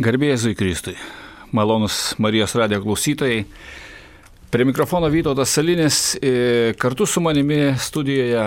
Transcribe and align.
Garbėjai 0.00 0.54
Kristui, 0.56 0.94
malonus 1.52 2.14
Marijos 2.16 2.54
radijo 2.56 2.80
klausytojai. 2.80 3.42
Prie 4.48 4.64
mikrofono 4.64 5.10
Vytautas 5.12 5.52
Salinis, 5.52 5.98
kartu 6.80 7.04
su 7.04 7.20
manimi 7.20 7.74
studijoje 7.76 8.46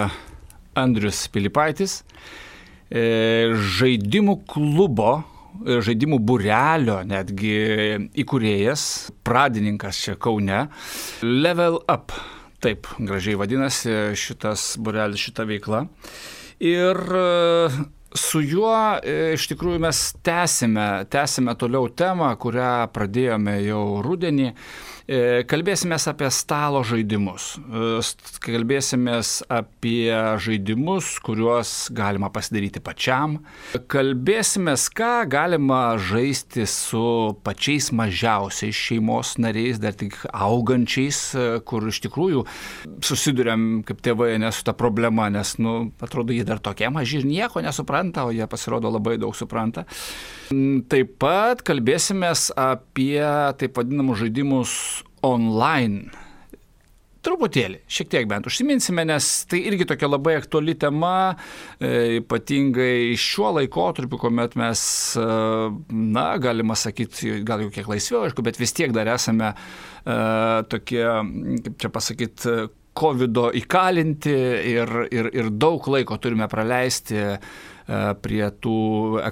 Andrius 0.73 1.27
Pilipaitis, 1.29 1.99
e, 2.89 3.53
žaidimų 3.77 4.39
klubo, 4.49 5.11
e, 5.61 5.77
žaidimų 5.85 6.17
burelio 6.25 7.03
netgi 7.05 7.53
įkūrėjas, 8.25 8.89
pradininkas 9.21 10.01
čia 10.07 10.17
Kaune, 10.17 10.67
Level 11.21 11.83
Up, 11.85 12.17
taip 12.65 12.89
gražiai 12.97 13.37
vadinasi 13.37 14.15
šitas 14.17 14.71
burelis, 14.81 15.21
šita 15.21 15.45
veikla. 15.45 15.85
Ir 16.65 16.97
su 18.15 18.41
juo 18.45 18.73
e, 19.01 19.33
iš 19.33 19.47
tikrųjų 19.51 19.81
mes 19.83 20.01
tęsime, 20.25 20.87
tęsime 21.11 21.55
toliau 21.59 21.89
temą, 21.89 22.31
kurią 22.39 22.73
pradėjome 22.93 23.57
jau 23.65 24.01
rudenį. 24.05 24.51
E, 25.03 25.43
kalbėsime 25.43 25.97
apie 25.99 26.29
stalo 26.31 26.79
žaidimus. 26.87 27.57
E, 27.59 27.99
kalbėsime 28.45 29.17
apie 29.51 30.07
žaidimus, 30.39 31.17
kuriuos 31.23 31.73
galima 31.91 32.29
pasidaryti 32.31 32.79
pačiam. 32.83 33.41
Kalbėsime, 33.91 34.77
ką 34.95 35.25
galima 35.27 35.97
žaisti 35.99 36.63
su 36.69 37.35
pačiais 37.43 37.89
mažiausiais 37.91 38.79
šeimos 38.79 39.35
nariais, 39.43 39.81
dar 39.83 39.97
tik 39.99 40.15
augančiais, 40.31 41.19
e, 41.35 41.49
kur 41.67 41.89
iš 41.91 41.99
tikrųjų 42.07 42.45
susidurėm 43.03 43.83
kaip 43.83 43.99
tėvai 44.07 44.37
ne 44.39 44.53
su 44.55 44.63
ta 44.63 44.71
problema, 44.71 45.27
nes, 45.33 45.57
nu, 45.59 45.91
atrodo, 45.99 46.31
jie 46.31 46.47
dar 46.47 46.63
tokie 46.63 46.87
maži 46.87 47.19
ir 47.19 47.27
nieko 47.27 47.59
nesupranta, 47.65 48.23
o 48.23 48.31
jie 48.31 48.47
pasirodo 48.47 48.87
labai 48.93 49.17
daug 49.19 49.35
supranta. 49.35 49.83
Taip 50.87 51.15
pat 51.19 51.63
kalbėsime 51.65 52.31
apie 52.55 53.19
taip 53.59 53.77
vadinamus 53.79 54.21
žaidimus 54.21 54.73
online. 55.23 56.11
Truputėlį, 57.23 57.77
šiek 57.87 58.09
tiek 58.11 58.25
bent 58.27 58.47
užsiminsime, 58.49 59.05
nes 59.07 59.27
tai 59.47 59.61
irgi 59.69 59.85
tokia 59.87 60.09
labai 60.09 60.33
aktuali 60.35 60.73
tema, 60.75 61.31
e, 61.79 62.19
ypatingai 62.19 63.15
šiuo 63.15 63.53
laikotarpiu, 63.61 64.19
kuomet 64.19 64.57
mes, 64.59 64.83
e, 65.15 65.27
na, 66.17 66.25
galima 66.43 66.75
sakyti, 66.75 67.37
gal 67.47 67.63
jau 67.63 67.71
kiek 67.71 67.87
laisviau, 67.87 68.25
aišku, 68.27 68.43
bet 68.43 68.59
vis 68.59 68.75
tiek 68.75 68.91
dar 68.95 69.07
esame 69.15 69.53
e, 69.53 70.17
tokie, 70.67 71.03
kaip 71.63 71.79
čia 71.79 71.93
pasakyti, 71.95 72.57
COVID 72.93 73.39
įkalinti 73.57 74.33
ir, 74.69 74.91
ir, 75.09 75.31
ir 75.33 75.47
daug 75.49 75.87
laiko 75.89 76.19
turime 76.21 76.45
praleisti 76.45 77.23
prie 78.21 78.43
tų 78.61 78.75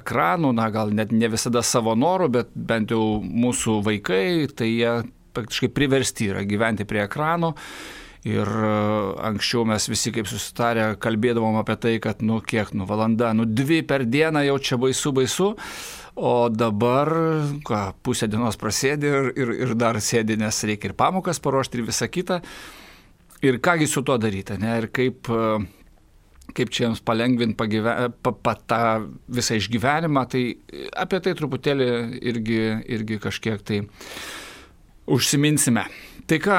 ekranų, 0.00 0.50
na 0.58 0.66
gal 0.74 0.90
net 0.90 1.12
ne 1.14 1.30
visada 1.30 1.62
savo 1.62 1.94
norų, 1.94 2.26
bet 2.40 2.50
bent 2.56 2.90
jau 2.90 3.20
mūsų 3.22 3.78
vaikai, 3.86 4.48
tai 4.50 4.66
jie 4.72 4.96
praktiškai 5.34 5.72
priversti 5.74 6.30
yra 6.32 6.46
gyventi 6.48 6.86
prie 6.88 7.04
ekrano. 7.06 7.54
Ir 8.22 8.46
e, 8.46 8.74
anksčiau 9.26 9.64
mes 9.66 9.88
visi 9.90 10.12
kaip 10.14 10.28
susitarę 10.30 10.92
kalbėdavom 11.02 11.58
apie 11.58 11.74
tai, 11.82 11.96
kad 12.02 12.20
nu 12.22 12.38
kiek, 12.38 12.70
nu 12.78 12.86
valanda, 12.86 13.32
nu 13.34 13.48
dvi 13.48 13.80
per 13.82 14.04
dieną 14.06 14.44
jau 14.46 14.60
čia 14.62 14.78
baisu, 14.78 15.10
baisu. 15.16 15.48
O 16.14 16.48
dabar, 16.52 17.08
ką, 17.66 17.80
pusę 18.04 18.28
dienos 18.28 18.58
prasėdi 18.60 19.08
ir, 19.08 19.28
ir, 19.32 19.52
ir 19.64 19.74
dar 19.80 19.96
sėdi, 20.04 20.36
nes 20.38 20.58
reikia 20.68 20.90
ir 20.90 20.94
pamokas 20.94 21.40
paruošti 21.42 21.80
ir 21.80 21.86
visą 21.88 22.08
kitą. 22.12 22.42
Ir 23.42 23.58
kągi 23.64 23.88
su 23.90 24.04
tuo 24.06 24.18
daryti, 24.22 24.54
ne? 24.60 24.76
Ir 24.84 24.86
kaip, 24.94 25.26
e, 25.32 26.52
kaip 26.54 26.70
čia 26.70 26.84
jiems 26.84 27.02
palengvinti 27.02 27.58
pagyven, 27.58 28.14
pa, 28.22 28.34
pa, 28.38 28.54
tą 28.54 28.82
visą 29.34 29.58
išgyvenimą, 29.58 30.28
tai 30.30 30.44
apie 30.94 31.18
tai 31.24 31.34
truputėlį 31.40 31.88
irgi, 32.22 32.60
irgi 32.92 33.18
kažkiek 33.24 33.66
tai 33.66 33.82
užsiminsime. 35.06 35.84
Tai 36.26 36.38
ką, 36.42 36.58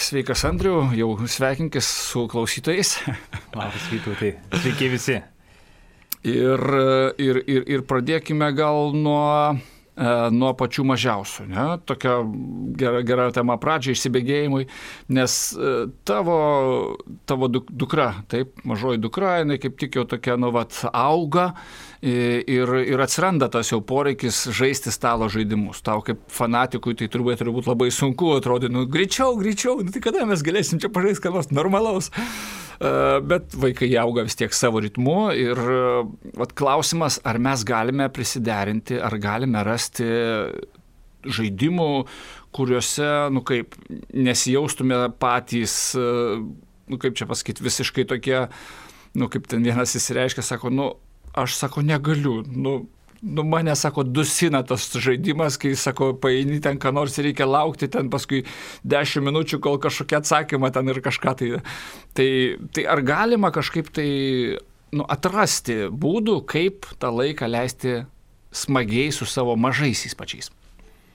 sveikas 0.00 0.44
Andriu, 0.48 0.80
jau 0.96 1.14
sveikinkis 1.28 1.88
su 2.08 2.26
klausytojais. 2.30 2.96
Labas, 3.58 3.86
Vytautai. 3.92 4.34
Sveiki 4.54 4.90
visi. 4.92 5.20
Ir, 6.24 6.62
ir, 7.20 7.42
ir, 7.44 7.64
ir 7.68 7.82
pradėkime 7.84 8.48
gal 8.56 8.94
nuo, 8.96 9.58
nuo 10.34 10.50
pačių 10.58 10.84
mažiausių. 10.90 11.46
Ne? 11.52 11.64
Tokia 11.86 12.16
gera, 12.80 13.02
gera 13.06 13.28
tema 13.34 13.54
pradžiai 13.62 13.94
išsibėgėjimui, 13.94 14.66
nes 15.14 15.36
e, 15.54 15.74
tavo, 16.08 16.38
tavo 17.30 17.48
dukra, 17.52 18.10
taip, 18.30 18.58
mažoji 18.66 19.02
dukra, 19.04 19.38
jinai 19.42 19.60
kaip 19.62 19.78
tik 19.78 20.00
jau 20.00 20.06
tokia, 20.10 20.34
nu, 20.40 20.50
vat, 20.54 20.80
auga 20.90 21.52
ir, 22.04 22.74
ir 22.84 23.00
atsiranda 23.00 23.48
tas 23.52 23.70
jau 23.70 23.80
poreikis 23.86 24.44
žaisti 24.54 24.92
stalo 24.94 25.28
žaidimus. 25.32 25.82
Tau 25.86 26.02
kaip 26.04 26.26
fanatikui 26.32 26.96
tai 26.98 27.08
turbūt 27.12 27.40
turi 27.40 27.54
būti 27.54 27.70
labai 27.70 27.90
sunku, 27.94 28.34
atrodo, 28.38 28.68
nu 28.72 28.84
greičiau, 28.90 29.38
greičiau, 29.40 29.78
nu, 29.84 29.94
tai 29.94 30.02
kada 30.04 30.26
mes 30.28 30.42
galėsim 30.44 30.82
čia 30.82 30.92
pažaisti 30.92 31.24
ką 31.24 31.36
nors 31.38 31.54
normalaus. 31.54 32.10
E, 32.80 32.92
bet 33.26 33.54
vaikai 33.60 33.90
auga 34.00 34.24
vis 34.26 34.38
tiek 34.38 34.54
savo 34.56 34.82
ritmu 34.84 35.18
ir 35.38 35.60
vat, 36.38 36.54
klausimas, 36.58 37.20
ar 37.26 37.38
mes 37.42 37.64
galime 37.66 38.08
prisiderinti, 38.12 38.98
ar 39.00 39.18
galime 39.22 39.64
rasti 39.66 40.08
žaidimų, 41.24 41.90
kuriuose, 42.54 43.10
nu 43.34 43.42
kaip, 43.46 43.78
nesijaustume 44.14 44.98
patys, 45.20 45.76
e, 45.98 46.40
nu 46.90 47.00
kaip 47.00 47.16
čia 47.18 47.28
pasakyti, 47.30 47.64
visiškai 47.64 48.06
tokie, 48.10 48.44
nu 49.18 49.30
kaip 49.32 49.48
ten 49.50 49.64
vienas 49.64 49.96
įsireiškia, 49.98 50.44
sako, 50.44 50.72
nu 50.74 50.90
aš 51.34 51.56
sako, 51.58 51.82
negaliu. 51.86 52.42
Nu, 52.46 52.84
nu, 53.24 53.44
mane, 53.48 53.72
sako, 53.76 54.04
dusina 54.04 54.60
tas 54.66 54.86
žaidimas, 55.00 55.56
kai, 55.60 55.72
sako, 55.78 56.12
paeini 56.20 56.60
ten, 56.64 56.78
ką 56.80 56.92
nors 56.94 57.16
reikia 57.18 57.46
laukti, 57.48 57.88
ten 57.88 58.10
paskui 58.12 58.44
10 58.84 59.24
minučių, 59.24 59.60
kol 59.64 59.80
kažkokia 59.82 60.20
atsakymą 60.20 60.70
ten 60.74 60.92
ir 60.92 61.00
kažką 61.04 61.34
tai. 61.40 61.50
Tai, 62.14 62.28
tai 62.76 62.86
ar 62.90 63.02
galima 63.02 63.50
kažkaip 63.54 63.88
tai 63.94 64.08
nu, 64.94 65.06
atrasti 65.10 65.88
būdų, 65.90 66.42
kaip 66.50 66.90
tą 67.00 67.10
laiką 67.14 67.48
leisti 67.50 68.02
smagiai 68.54 69.10
su 69.12 69.26
savo 69.26 69.56
mažaisiais 69.58 70.14
pačiais? 70.14 70.52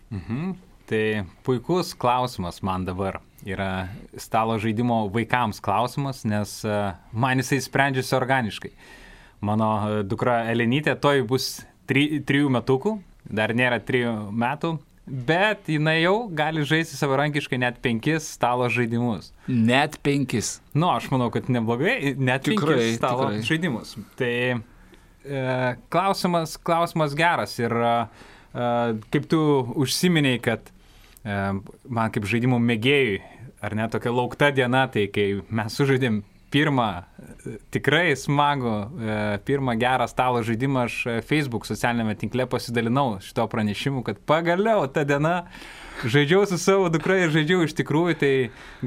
Mhm. 0.09 0.57
Tai 0.89 1.03
puikus 1.45 1.93
klausimas 1.93 2.63
man 2.65 2.85
dabar 2.87 3.19
yra 3.45 3.87
stalo 4.17 4.57
žaidimo 4.59 5.03
vaikams 5.13 5.61
klausimas, 5.61 6.23
nes 6.25 6.63
e, 6.65 6.77
man 7.13 7.39
jisai 7.39 7.61
sprendžiasi 7.61 8.15
organiškai. 8.17 8.71
Mano 9.45 9.69
e, 9.77 10.03
dukra 10.03 10.41
Elenytė 10.51 10.97
toj 10.99 11.23
bus 11.29 11.59
tri, 11.89 12.05
trijų 12.25 12.51
metukų, 12.53 12.95
dar 13.25 13.53
nėra 13.57 13.79
trijų 13.83 14.13
metų, 14.37 14.75
bet 15.09 15.69
jinai 15.71 15.97
jau 16.03 16.15
gali 16.37 16.63
žaisti 16.67 16.97
savarankiškai 16.99 17.59
net 17.61 17.79
penkis 17.83 18.27
stalo 18.35 18.69
žaidimus. 18.69 19.31
Net 19.47 19.97
penkis. 20.05 20.59
Nu, 20.75 20.91
aš 20.93 21.09
manau, 21.13 21.31
kad 21.33 21.49
neblogai, 21.49 22.13
net 22.17 22.45
tikrai, 22.45 22.77
penkis 22.77 22.99
stalo 23.01 23.29
tikrai. 23.29 23.45
žaidimus. 23.49 23.95
Tai 24.19 24.33
e, 24.53 24.59
klausimas, 25.89 26.57
klausimas 26.61 27.17
geras 27.17 27.57
ir 27.61 27.73
e, 27.73 27.93
kaip 29.09 29.29
tu 29.31 29.41
užsiminiai, 29.81 30.41
kad 30.45 30.69
e, 30.69 31.39
man 31.89 32.13
kaip 32.13 32.29
žaidimų 32.29 32.61
mėgėjui, 32.69 33.21
ar 33.65 33.75
ne 33.75 33.89
tokia 33.91 34.13
laukta 34.13 34.53
diena, 34.55 34.85
tai 34.91 35.09
kai 35.11 35.31
mes 35.49 35.73
sužaidėm 35.75 36.21
pirmą 36.53 36.89
tikrai 37.73 38.13
smagų, 38.17 38.75
e, 38.75 39.17
pirmą 39.47 39.75
gerą 39.79 40.07
stalo 40.09 40.41
žaidimą 40.45 40.85
aš 40.87 40.95
e, 41.07 41.19
Facebook 41.25 41.67
socialinėme 41.69 42.15
tinkle 42.19 42.47
pasidalinau 42.49 43.19
šito 43.23 43.45
pranešimu, 43.51 44.03
kad 44.07 44.19
pagaliau 44.29 44.87
ta 44.91 45.05
diena 45.07 45.43
žaidžiau 45.99 46.45
su 46.47 46.57
savo 46.61 46.87
dukra 46.91 47.17
ir 47.19 47.33
žaidžiau 47.33 47.65
iš 47.65 47.75
tikrųjų, 47.79 48.15
tai 48.21 48.31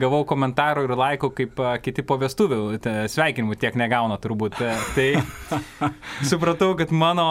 gavau 0.00 0.22
komentarų 0.28 0.86
ir 0.88 0.96
laikų, 0.98 1.32
kaip 1.38 1.62
e, 1.62 1.72
kiti 1.84 2.04
po 2.06 2.18
vestuvių, 2.20 2.60
sveikinimų 3.12 3.58
tiek 3.60 3.78
negauna 3.78 4.18
turbūt. 4.22 4.58
Tai 4.96 5.08
supratau, 6.30 6.72
kad 6.78 6.92
mano 6.92 7.28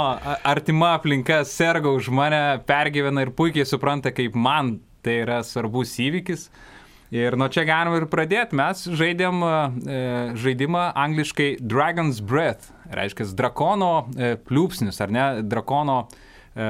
artima 0.48 0.96
aplinka 0.98 1.44
serga 1.50 1.94
už 1.94 2.12
mane, 2.14 2.62
pergyvena 2.68 3.26
ir 3.26 3.36
puikiai 3.36 3.68
supranta, 3.68 4.14
kaip 4.16 4.38
man 4.38 4.80
tai 5.02 5.22
yra 5.26 5.42
svarbus 5.46 5.98
įvykis. 6.02 6.50
Ir 7.12 7.36
nuo 7.36 7.50
čia 7.52 7.66
galima 7.68 7.98
ir 8.00 8.06
pradėti. 8.08 8.56
Mes 8.56 8.86
žaidėm 8.96 9.42
e, 9.44 9.56
žaidimą 10.40 10.86
angliškai 10.96 11.50
Dragon's 11.60 12.22
Breath, 12.24 12.70
reiškia 12.88 13.28
drakono 13.36 13.92
e, 14.16 14.38
pliūpsnis, 14.40 15.02
ar 15.04 15.12
ne, 15.12 15.26
drakono 15.44 16.06
e, 16.06 16.70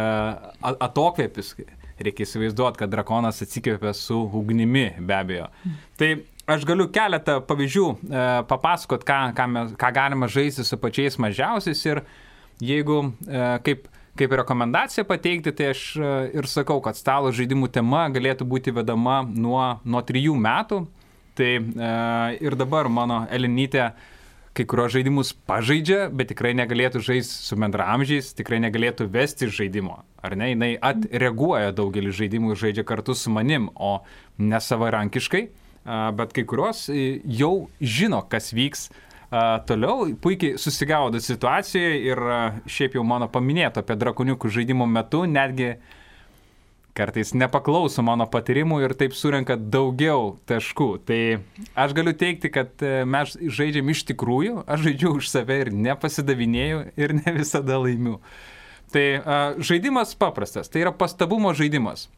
atokvėpis. 0.71 1.53
Reikia 2.01 2.25
įsivaizduoti, 2.25 2.81
kad 2.81 2.89
drakonas 2.89 3.43
atsikvėpia 3.45 3.93
su 3.93 4.17
ugnimi, 4.39 4.87
be 5.05 5.13
abejo. 5.13 5.51
Tai 6.01 6.09
aš 6.49 6.65
galiu 6.65 6.89
keletą 6.89 7.37
pavyzdžių 7.45 7.85
e, 7.93 8.25
papasakot, 8.49 9.05
ką, 9.05 9.19
ką, 9.37 9.47
mes, 9.53 9.73
ką 9.77 9.91
galima 9.93 10.29
žaisti 10.31 10.65
su 10.65 10.81
pačiais 10.81 11.19
mažiausiais 11.21 11.85
ir 11.85 12.01
jeigu 12.61 13.03
e, 13.29 13.43
kaip 13.67 13.85
kaip 14.19 14.33
rekomendaciją 14.41 15.05
pateikti, 15.07 15.53
tai 15.55 15.71
aš 15.71 15.83
e, 15.95 16.13
ir 16.39 16.47
sakau, 16.51 16.79
kad 16.83 16.97
stalo 16.99 17.31
žaidimų 17.35 17.71
tema 17.73 18.07
galėtų 18.11 18.47
būti 18.47 18.73
vedama 18.75 19.21
nuo, 19.23 19.63
nuo 19.83 20.01
trijų 20.05 20.35
metų. 20.39 20.81
Tai 21.39 21.51
e, 21.51 21.91
ir 22.43 22.57
dabar 22.59 22.89
mano 22.91 23.23
Elinytė 23.31 23.91
kai 24.51 24.65
kurios 24.67 24.91
žaidimus 24.91 25.31
pažaidžia, 25.47 26.09
bet 26.11 26.33
tikrai 26.33 26.51
negalėtų 26.59 26.99
žaisti 27.07 27.47
su 27.47 27.55
bendramžiais, 27.59 28.33
tikrai 28.35 28.59
negalėtų 28.65 29.07
vesti 29.13 29.47
žaidimo. 29.47 30.01
Ar 30.21 30.35
ne, 30.35 30.51
jinai 30.51 30.73
atreaguoja 30.75 31.71
daugelį 31.75 32.11
žaidimų 32.17 32.51
ir 32.51 32.59
žaidžia 32.65 32.85
kartu 32.87 33.15
su 33.15 33.31
manim, 33.31 33.69
o 33.79 34.01
ne 34.43 34.59
savarankiškai, 34.59 35.45
bet 36.19 36.35
kai 36.35 36.43
kurios 36.45 36.83
jau 36.91 37.53
žino, 37.79 38.19
kas 38.27 38.51
vyks 38.51 38.89
toliau, 39.67 40.09
puikiai 40.19 40.59
susigaudo 40.59 41.19
situacijoje 41.23 41.97
ir 42.03 42.21
šiaip 42.67 42.97
jau 42.97 43.03
mano 43.07 43.29
paminėto 43.31 43.79
apie 43.79 43.95
drakoniukų 43.95 44.51
žaidimo 44.51 44.87
metu 44.89 45.23
netgi 45.23 45.75
kartais 46.93 47.31
nepaklauso 47.37 48.03
mano 48.03 48.27
patyrimų 48.27 48.81
ir 48.83 48.93
taip 48.99 49.15
surenka 49.15 49.55
daugiau 49.55 50.35
taškų. 50.49 50.89
Tai 51.07 51.19
aš 51.79 51.95
galiu 51.95 52.13
teikti, 52.17 52.51
kad 52.51 52.83
e, 52.83 53.03
mes 53.07 53.37
žaidžiam 53.39 53.91
iš 53.93 54.03
tikrųjų, 54.11 54.65
aš 54.67 54.87
žaidžiu 54.89 55.13
už 55.19 55.29
save 55.31 55.59
ir 55.63 55.71
nepasidavinėjau 55.71 56.81
ir 56.99 57.15
ne 57.21 57.35
visada 57.37 57.79
laimiu. 57.79 58.19
Tai 58.91 59.05
a, 59.23 59.39
žaidimas 59.63 60.11
paprastas, 60.19 60.67
tai 60.67 60.83
yra 60.83 60.91
pastabumo 60.91 61.53
žaidimas. 61.55 62.09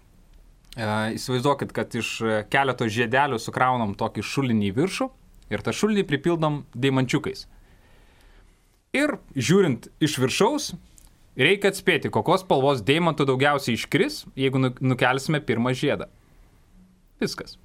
A, 0.74 1.14
įsivaizduokit, 1.14 1.74
kad 1.76 1.94
iš 1.94 2.16
keleto 2.50 2.90
žiedelių 2.90 3.38
sukraunam 3.42 3.94
tokį 4.00 4.26
šulinį 4.26 4.72
į 4.72 4.78
viršų 4.82 5.14
ir 5.52 5.66
tą 5.66 5.74
šulinį 5.76 6.06
pripildom 6.08 6.64
deimančiukais. 6.76 7.48
Ir 8.94 9.18
žiūrint 9.34 9.90
iš 10.04 10.20
viršaus, 10.22 10.74
Reikia 11.34 11.72
atspėti, 11.74 12.12
kokios 12.14 12.44
spalvos 12.44 12.84
deimantų 12.86 13.26
daugiausiai 13.26 13.74
iškris, 13.74 14.20
jeigu 14.38 14.60
nu, 14.62 14.70
nukelsime 14.86 15.40
pirmą 15.42 15.72
žiedą. 15.74 16.06
Viskas. 17.22 17.58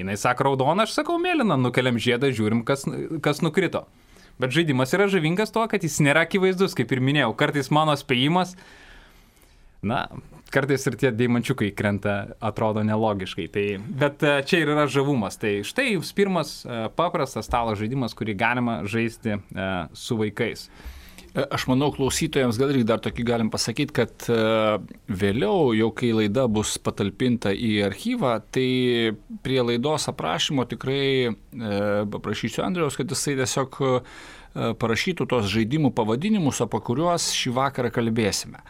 Jis 0.00 0.24
sako 0.24 0.48
raudoną, 0.48 0.82
aš 0.82 0.96
sakau 0.96 1.20
mėlyną, 1.22 1.54
nukeliam 1.60 2.00
žiedą, 2.02 2.32
žiūrim, 2.34 2.64
kas, 2.66 2.82
kas 3.22 3.42
nukrito. 3.44 3.84
Bet 4.42 4.50
žaidimas 4.56 4.90
yra 4.96 5.06
žavingas 5.12 5.54
tuo, 5.54 5.68
kad 5.70 5.84
jis 5.86 6.00
nėra 6.02 6.24
akivaizdus, 6.26 6.74
kaip 6.74 6.90
ir 6.90 7.02
minėjau. 7.04 7.30
Kartais 7.38 7.70
mano 7.70 7.94
spėjimas, 8.00 8.56
na, 9.82 10.06
kartais 10.52 10.86
ir 10.86 10.96
tie 11.00 11.10
deimančiukai 11.14 11.72
krenta, 11.74 12.16
atrodo 12.44 12.84
nelogiškai. 12.86 13.48
Tai, 13.52 13.66
bet 14.02 14.24
e, 14.24 14.38
čia 14.46 14.62
ir 14.62 14.72
yra 14.74 14.86
žavumas. 14.90 15.38
Tai 15.40 15.58
štai 15.66 15.96
pirmas 16.16 16.60
e, 16.64 16.86
paprastas 16.96 17.48
stalo 17.48 17.74
žaidimas, 17.78 18.16
kurį 18.18 18.36
galima 18.38 18.82
žaisti 18.88 19.38
e, 19.38 19.70
su 19.96 20.18
vaikais. 20.20 20.68
Aš 21.32 21.64
manau, 21.64 21.88
klausytojams 21.94 22.58
gal 22.60 22.74
irgi 22.74 22.84
dar 22.84 23.00
tokį 23.00 23.24
galim 23.24 23.48
pasakyti, 23.48 23.94
kad 23.96 24.26
vėliau, 25.08 25.70
jau 25.72 25.86
kai 25.96 26.10
laida 26.12 26.44
bus 26.44 26.74
patalpinta 26.76 27.54
į 27.56 27.70
archyvą, 27.86 28.34
tai 28.52 29.14
prie 29.40 29.56
laidos 29.64 30.10
aprašymo 30.12 30.66
tikrai 30.68 31.32
paprašysiu 32.12 32.66
Andriaus, 32.66 33.00
kad 33.00 33.16
jisai 33.16 33.38
tiesiog 33.40 33.80
parašytų 34.52 35.24
tos 35.32 35.48
žaidimų 35.48 35.94
pavadinimus, 35.96 36.60
apie 36.66 36.82
kuriuos 36.84 37.30
šį 37.32 37.56
vakarą 37.56 37.94
kalbėsime. 37.96 38.60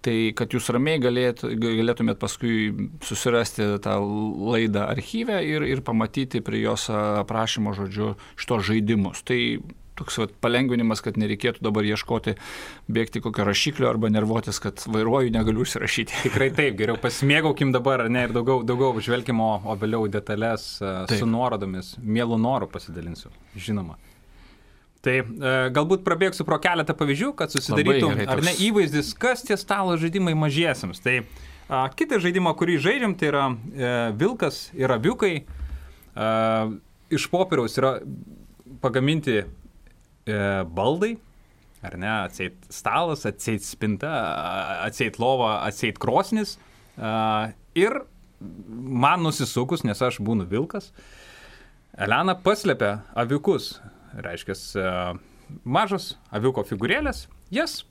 Tai 0.00 0.14
kad 0.36 0.54
jūs 0.56 0.70
ramiai 0.72 1.00
galėt, 1.02 1.42
galėtumėt 1.60 2.20
paskui 2.22 2.70
susirasti 3.04 3.66
tą 3.84 3.98
laidą 4.00 4.86
archyvę 4.88 5.42
ir, 5.44 5.66
ir 5.68 5.82
pamatyti 5.84 6.40
prie 6.44 6.62
jos 6.62 6.88
aprašymo 6.94 7.74
žodžiu 7.76 8.14
šitos 8.40 8.64
žaidimus. 8.70 9.20
Tai 9.28 9.40
toks 10.00 10.16
vat, 10.22 10.32
palengvinimas, 10.40 11.02
kad 11.04 11.18
nereikėtų 11.20 11.64
dabar 11.66 11.84
ieškoti, 11.84 12.36
bėgti 12.88 13.20
kokio 13.24 13.44
rašiklio 13.48 13.90
arba 13.90 14.08
nervuotis, 14.12 14.60
kad 14.62 14.80
vairuoju, 14.88 15.32
negaliu 15.34 15.66
užsirašyti. 15.66 16.20
Tikrai 16.28 16.48
taip, 16.56 16.78
geriau 16.80 16.96
pasimėgaukim 17.00 17.74
dabar, 17.76 18.06
ne, 18.12 18.24
ir 18.28 18.36
daugiau, 18.36 18.64
daugiau 18.66 19.04
žvelgim, 19.04 19.42
o, 19.44 19.52
o 19.60 19.76
vėliau 19.80 20.08
detalės 20.12 20.72
taip. 20.80 21.18
su 21.20 21.28
nuorodomis, 21.28 21.98
mielų 22.00 22.40
norų 22.40 22.70
pasidalinsiu, 22.72 23.32
žinoma. 23.56 23.98
Tai 25.00 25.14
e, 25.16 25.52
galbūt 25.72 26.02
prabėgsiu 26.04 26.44
pro 26.44 26.58
keletą 26.60 26.92
pavyzdžių, 26.96 27.30
kad 27.38 27.54
susidarytų, 27.54 28.10
ar 28.28 28.42
ne, 28.44 28.52
įvaizdis, 28.66 29.14
kas 29.16 29.40
tie 29.46 29.56
stalo 29.56 29.96
žaidimai 30.00 30.34
mažiesiams. 30.36 31.00
Tai 31.00 31.22
a, 31.70 31.86
kitą 31.96 32.18
žaidimą, 32.20 32.52
kurį 32.60 32.76
žaidžiam, 32.84 33.16
tai 33.16 33.30
yra 33.30 33.46
e, 33.48 33.94
vilkas 34.20 34.66
ir 34.76 34.92
aviukai. 34.92 35.34
E, 35.40 36.28
iš 37.16 37.26
popieriaus 37.32 37.78
yra 37.80 37.94
pagaminti 38.84 39.40
e, 39.40 39.46
baldai, 40.68 41.14
ar 41.80 41.96
ne, 41.96 42.10
atseit 42.26 42.60
stalas, 42.68 43.24
atseit 43.28 43.64
spinta, 43.64 44.12
atseit 44.84 45.16
lova, 45.22 45.62
atseit 45.64 45.96
krosnis. 46.02 46.58
E, 46.96 47.14
ir 47.80 48.02
man 48.40 49.24
nusisukus, 49.24 49.84
nes 49.88 50.00
aš 50.04 50.20
būnu 50.24 50.48
vilkas, 50.50 50.92
Elena 52.00 52.36
paslėpia 52.38 53.00
aviukus, 53.18 53.74
reiškia, 54.14 54.56
e, 54.56 54.94
mažos 55.64 56.14
aviuko 56.34 56.64
figūrėlės, 56.66 57.26
jas 57.54 57.82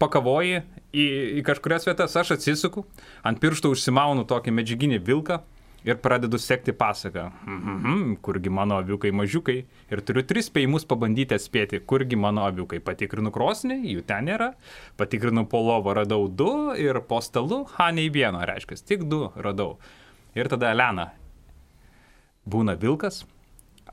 pakavoji 0.00 0.62
į, 0.92 1.06
į 1.40 1.44
kažkurias 1.46 1.88
vietas, 1.88 2.16
aš 2.16 2.36
atsisuku, 2.38 2.86
ant 3.26 3.40
pirštų 3.42 3.74
užsimaunu 3.74 4.24
tokį 4.28 4.54
medžiaginį 4.60 5.02
vilką, 5.04 5.42
ir 5.84 6.00
pradedu 6.00 6.38
sekti 6.38 6.72
pasaką. 6.72 7.30
Mhm, 7.46 8.16
kurgi 8.24 8.50
mano 8.50 8.78
aviukai 8.80 9.12
mažiukai. 9.12 9.64
Ir 9.92 10.00
turiu 10.00 10.24
tris 10.24 10.48
spėjimus 10.48 10.88
pabandyti 10.88 11.36
atspėti, 11.36 11.80
kurgi 11.84 12.16
mano 12.16 12.46
aviukai. 12.48 12.80
Patikrinu 12.80 13.32
krosnį, 13.34 13.82
jų 13.92 14.04
ten 14.08 14.24
nėra. 14.30 14.54
Patikrinu 14.96 15.44
po 15.48 15.60
lovą, 15.60 15.94
radau 16.00 16.28
du 16.28 16.72
ir 16.80 17.00
po 17.08 17.20
stalu, 17.20 17.64
ha, 17.76 17.90
nei 17.92 18.08
vieno, 18.08 18.40
reiškia, 18.40 18.80
tik 18.80 19.04
du 19.08 19.28
radau. 19.36 19.76
Ir 20.34 20.48
tada 20.48 20.72
Elena 20.72 21.12
būna 22.48 22.74
vilkas, 22.80 23.22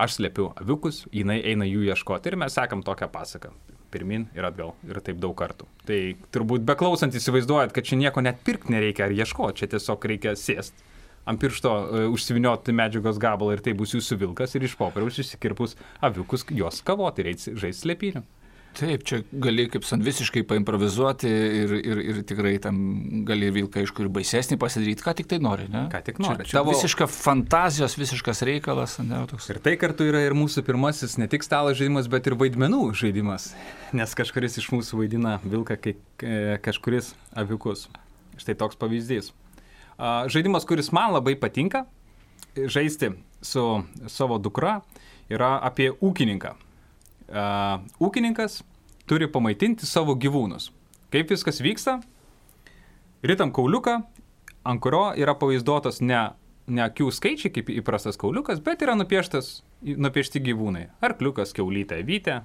aš 0.01 0.17
slėpiu 0.19 0.51
aviukus, 0.59 1.05
jinai 1.13 1.39
eina 1.53 1.67
jų 1.67 1.85
ieškoti 1.91 2.31
ir 2.31 2.39
mes 2.41 2.57
sekam 2.57 2.83
tokią 2.85 3.11
pasaką 3.13 3.53
pirmin 3.91 4.29
ir 4.37 4.45
atgal 4.47 4.71
ir 4.87 5.01
taip 5.03 5.19
daug 5.19 5.35
kartų. 5.37 5.67
Tai 5.87 5.99
turbūt 6.31 6.63
beklausant 6.67 7.15
įsivaizduojat, 7.17 7.73
kad 7.75 7.87
čia 7.87 7.99
nieko 7.99 8.23
net 8.23 8.39
pirkti 8.47 8.71
nereikia 8.71 9.09
ar 9.09 9.15
ieškoti, 9.15 9.61
čia 9.61 9.71
tiesiog 9.75 10.07
reikia 10.13 10.37
sėsti 10.39 10.87
ant 11.25 11.41
piršto 11.41 11.71
uh, 11.71 12.03
užsivinioti 12.13 12.73
medžiagos 12.75 13.19
gabalą 13.21 13.55
ir 13.55 13.63
tai 13.65 13.75
bus 13.77 13.93
jūsų 13.95 14.17
vilkas 14.23 14.55
ir 14.57 14.65
iš 14.65 14.77
popieriaus 14.79 15.19
išsikirpus 15.21 15.75
aviukus 16.01 16.47
juos 16.49 16.81
kavoti 16.85 17.25
ir 17.25 17.35
žaisti 17.37 17.85
slėpiniu. 17.85 18.23
Taip, 18.71 19.03
čia 19.03 19.17
gali 19.31 19.65
kaip 19.67 19.83
san 19.83 19.99
visiškai 20.03 20.45
paimprovizuoti 20.47 21.27
ir, 21.27 21.73
ir, 21.75 21.99
ir 22.13 22.19
tikrai 22.27 22.53
tam 22.63 22.77
gali 23.27 23.49
vilką 23.51 23.83
iš 23.83 23.91
kur 23.95 24.07
baisesnį 24.13 24.55
pasidaryti, 24.61 25.03
ką 25.03 25.13
tik 25.19 25.27
tai 25.33 25.41
nori, 25.43 25.67
ne? 25.71 25.83
Ką 25.91 25.99
tik 26.07 26.21
nori. 26.23 26.45
Čia, 26.45 26.53
čia 26.53 26.57
tavo... 26.59 26.71
visiška 26.71 27.07
fantazijos, 27.11 27.97
visiškas 27.99 28.43
reikalas, 28.47 28.95
ne? 29.03 29.25
Toks. 29.31 29.49
Ir 29.51 29.59
tai 29.65 29.75
kartu 29.81 30.07
yra 30.07 30.23
ir 30.23 30.37
mūsų 30.37 30.63
pirmasis 30.67 31.17
ne 31.19 31.27
tik 31.31 31.43
stalo 31.43 31.75
žaidimas, 31.75 32.07
bet 32.11 32.31
ir 32.31 32.37
vaidmenų 32.39 32.85
žaidimas, 32.95 33.51
nes 33.97 34.15
kažkuris 34.17 34.55
iš 34.63 34.71
mūsų 34.71 35.03
vaidina 35.03 35.35
vilką, 35.43 35.79
kai 35.83 35.97
e, 36.23 36.39
kažkuris 36.63 37.11
aviukus. 37.43 37.89
Štai 38.39 38.55
toks 38.57 38.79
pavyzdys. 38.79 39.33
Žaidimas, 40.31 40.63
kuris 40.65 40.93
man 40.95 41.11
labai 41.13 41.35
patinka 41.37 41.83
žaisti 42.55 43.11
su 43.41 43.83
savo 44.07 44.39
dukra, 44.39 44.79
yra 45.29 45.57
apie 45.61 45.91
ūkininką. 45.91 46.55
Ūkininkas 47.31 48.61
turi 49.09 49.27
pamaitinti 49.31 49.87
savo 49.87 50.15
gyvūnus. 50.19 50.69
Kaip 51.11 51.31
viskas 51.31 51.61
vyksta? 51.63 51.99
Ritam 53.23 53.51
kauliuką, 53.53 53.97
ant 54.67 54.81
kurio 54.81 55.11
yra 55.19 55.35
pavaizduotas 55.37 56.01
ne, 56.01 56.21
ne 56.67 56.83
akių 56.85 57.11
skaičiai, 57.13 57.51
kaip 57.53 57.69
įprastas 57.73 58.17
kauliukas, 58.19 58.61
bet 58.63 58.81
yra 58.85 58.95
nupieštas, 58.97 59.61
nupiešti 59.81 60.41
gyvūnai. 60.47 60.87
Arkliukas, 61.05 61.53
keulytė, 61.57 62.01
vytė 62.07 62.41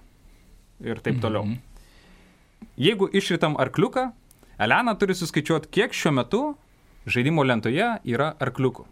ir 0.85 1.01
taip 1.05 1.23
toliau. 1.23 1.47
Mhm. 1.47 2.69
Jeigu 2.77 3.09
išritam 3.13 3.57
arkliuką, 3.61 4.11
Elena 4.61 4.95
turi 4.97 5.15
suskaičiuoti, 5.17 5.69
kiek 5.73 5.93
šiuo 5.93 6.15
metu 6.17 6.43
Žaidimo 7.07 7.45
lentoje 7.47 7.87
yra 8.11 8.33
arkliukų. 8.43 8.83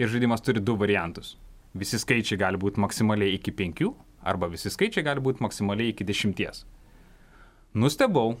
Ir 0.00 0.08
žaidimas 0.08 0.40
turi 0.40 0.62
du 0.64 0.78
variantus. 0.80 1.34
Visi 1.76 1.98
skaičiai 2.00 2.38
gali 2.40 2.56
būti 2.56 2.80
maksimaliai 2.80 3.34
iki 3.36 3.52
5, 3.52 3.90
arba 4.22 4.48
visi 4.52 4.70
skaičiai 4.72 5.04
gali 5.06 5.22
būti 5.24 5.42
maksimaliai 5.44 5.94
iki 5.94 6.06
10. 6.06 6.64
Nustebau, 7.80 8.36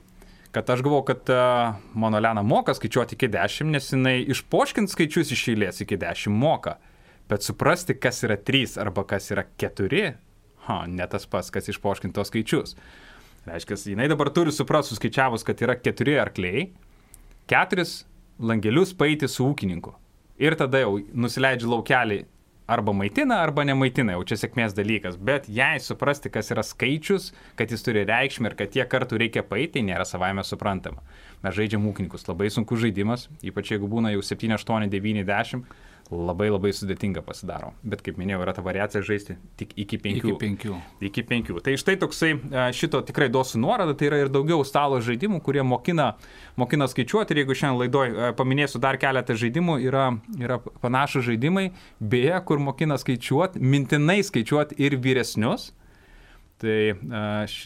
kad 0.50 0.70
aš 0.70 0.82
galvoju, 0.82 1.04
kad 1.08 1.30
uh, 1.30 1.80
mano 1.94 2.20
Lena 2.20 2.42
moka 2.42 2.74
skaičiuoti 2.74 3.14
iki 3.14 3.28
10, 3.30 3.70
nes 3.70 3.92
jinai 3.92 4.16
išpoškint 4.34 4.90
skaičius 4.90 5.30
iš 5.36 5.46
eilės 5.54 5.84
iki 5.84 5.98
10 6.00 6.34
moka. 6.34 6.78
Bet 7.30 7.46
suprasti, 7.46 7.94
kas 7.94 8.24
yra 8.26 8.34
3 8.36 8.76
arba 8.82 9.04
kas 9.06 9.30
yra 9.30 9.46
4, 9.62 10.02
ha, 10.66 10.80
ne 10.90 11.06
tas 11.06 11.28
pats, 11.30 11.52
kas 11.54 11.70
išpoškint 11.70 12.16
tos 12.16 12.32
skaičius. 12.32 12.74
Reiškia, 13.46 13.78
jinai 13.94 14.10
dabar 14.10 14.32
turi 14.34 14.52
suprasti, 14.52 14.96
suskaičiavus, 14.96 15.46
kad 15.46 15.62
yra 15.62 15.78
4 15.78 16.18
arkliai, 16.20 16.66
4 17.50 17.86
langelius 18.40 18.92
paeiti 18.96 19.28
su 19.30 19.46
ūkininku. 19.46 19.94
Ir 20.40 20.56
tada 20.58 20.82
jau 20.82 20.98
nusileidžia 21.12 21.68
laukelį 21.70 22.24
arba 22.70 22.94
maitina, 22.94 23.40
arba 23.42 23.64
nemaitina, 23.66 24.14
jau 24.14 24.24
čia 24.30 24.38
sėkmės 24.44 24.74
dalykas. 24.76 25.18
Bet 25.18 25.48
jei 25.50 25.80
suprasti, 25.82 26.30
kas 26.32 26.52
yra 26.54 26.62
skaičius, 26.66 27.30
kad 27.58 27.72
jis 27.74 27.82
turi 27.86 28.04
reikšmę 28.08 28.52
ir 28.52 28.56
kad 28.58 28.72
tiek 28.74 28.88
kartų 28.90 29.18
reikia 29.24 29.42
paeiti, 29.46 29.78
tai 29.78 29.86
nėra 29.88 30.06
savaime 30.08 30.44
suprantama. 30.46 31.02
Mes 31.44 31.56
žaidžiam 31.56 31.86
ūkininkus, 31.90 32.28
labai 32.30 32.50
sunkus 32.54 32.82
žaidimas, 32.84 33.28
ypač 33.46 33.74
jeigu 33.74 33.90
būna 33.90 34.14
jau 34.14 34.22
7, 34.30 34.54
8, 34.58 34.90
9, 34.92 35.26
10, 35.26 35.66
labai 36.10 36.48
labai 36.50 36.72
sudėtinga 36.74 37.22
pasidaro. 37.26 37.70
Bet 37.86 38.02
kaip 38.06 38.18
minėjau, 38.18 38.40
yra 38.42 38.54
ta 38.56 38.64
variacija 38.66 39.02
žaisti 39.06 39.36
tik 39.60 39.74
iki 39.78 39.98
penkių. 40.02 40.32
Iki 40.32 40.38
penkių. 40.40 40.78
Iki 41.06 41.24
penkių. 41.28 41.58
Tai 41.64 41.74
štai 41.80 41.96
toksai 42.02 42.30
šito 42.76 43.02
tikrai 43.06 43.30
duosiu 43.32 43.60
nuorodą, 43.62 43.94
tai 43.98 44.08
yra 44.10 44.22
ir 44.24 44.32
daugiau 44.32 44.64
stalo 44.66 44.98
žaidimų, 45.04 45.38
kurie 45.46 45.62
mokina, 45.66 46.12
mokina 46.60 46.88
skaičiuoti. 46.90 47.34
Ir 47.34 47.42
jeigu 47.44 47.58
šiandien 47.60 47.82
laidoj 47.84 48.34
paminėsiu 48.38 48.82
dar 48.82 48.98
keletą 49.00 49.38
žaidimų, 49.38 49.78
yra, 49.86 50.08
yra 50.40 50.58
panašus 50.82 51.28
žaidimai, 51.30 51.70
beje, 52.00 52.34
kur 52.48 52.62
mokina 52.62 52.98
skaičiuoti, 53.00 53.62
mintinai 53.62 54.20
skaičiuoti 54.26 54.80
ir 54.82 54.98
vyresnius. 55.00 55.70
Tai 56.60 56.80
aš... 57.44 57.62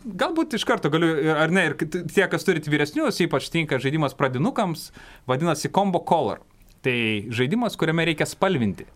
Galbūt 0.00 0.54
iš 0.56 0.62
karto 0.64 0.88
galiu, 0.88 1.10
ar 1.36 1.50
ne, 1.52 1.66
ir 1.68 1.74
tie, 1.76 2.22
kas 2.32 2.46
turite 2.46 2.70
vyresnius, 2.72 3.18
ypač 3.20 3.50
tinka 3.52 3.76
žaidimas 3.76 4.14
pradinukams, 4.16 4.86
vadinasi 5.28 5.68
Combo 5.68 6.00
Color. 6.08 6.40
Tai 6.84 6.96
žaidimas, 7.36 7.76
kuriame 7.76 8.06
reikia 8.08 8.26
spalvinti. 8.28 8.86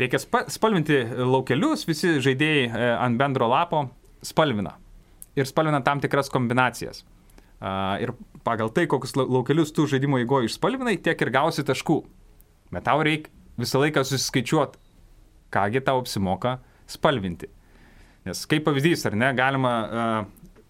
Reikia 0.00 0.18
spa 0.18 0.44
spalvinti 0.50 0.96
laukelius, 1.14 1.84
visi 1.86 2.16
žaidėjai 2.24 2.62
e, 2.66 2.86
ant 3.04 3.18
bendro 3.20 3.46
lapo 3.50 3.84
spalvina. 4.24 4.74
Ir 5.38 5.46
spalvina 5.48 5.82
tam 5.84 6.00
tikras 6.02 6.30
kombinacijas. 6.32 7.04
Uh, 7.62 7.94
ir 8.02 8.10
pagal 8.42 8.72
tai, 8.74 8.88
kokius 8.90 9.14
laukelius 9.14 9.70
tu 9.70 9.84
žaidimo 9.86 10.18
įgoje 10.18 10.48
išspalvinai, 10.48 10.96
tiek 10.98 11.20
ir 11.22 11.30
gausi 11.30 11.62
taškų. 11.62 12.00
Bet 12.74 12.82
tau 12.88 13.04
reikia 13.06 13.30
visą 13.62 13.78
laiką 13.78 14.02
susiskaičiuoti, 14.02 14.80
kągi 15.54 15.84
tau 15.86 16.00
apsimoka 16.02 16.56
spalvinti. 16.90 17.46
Nes 18.26 18.42
kaip 18.50 18.66
pavyzdys, 18.66 19.06
ar 19.06 19.14
ne, 19.14 19.30
galima 19.38 19.74
uh, 19.86 20.66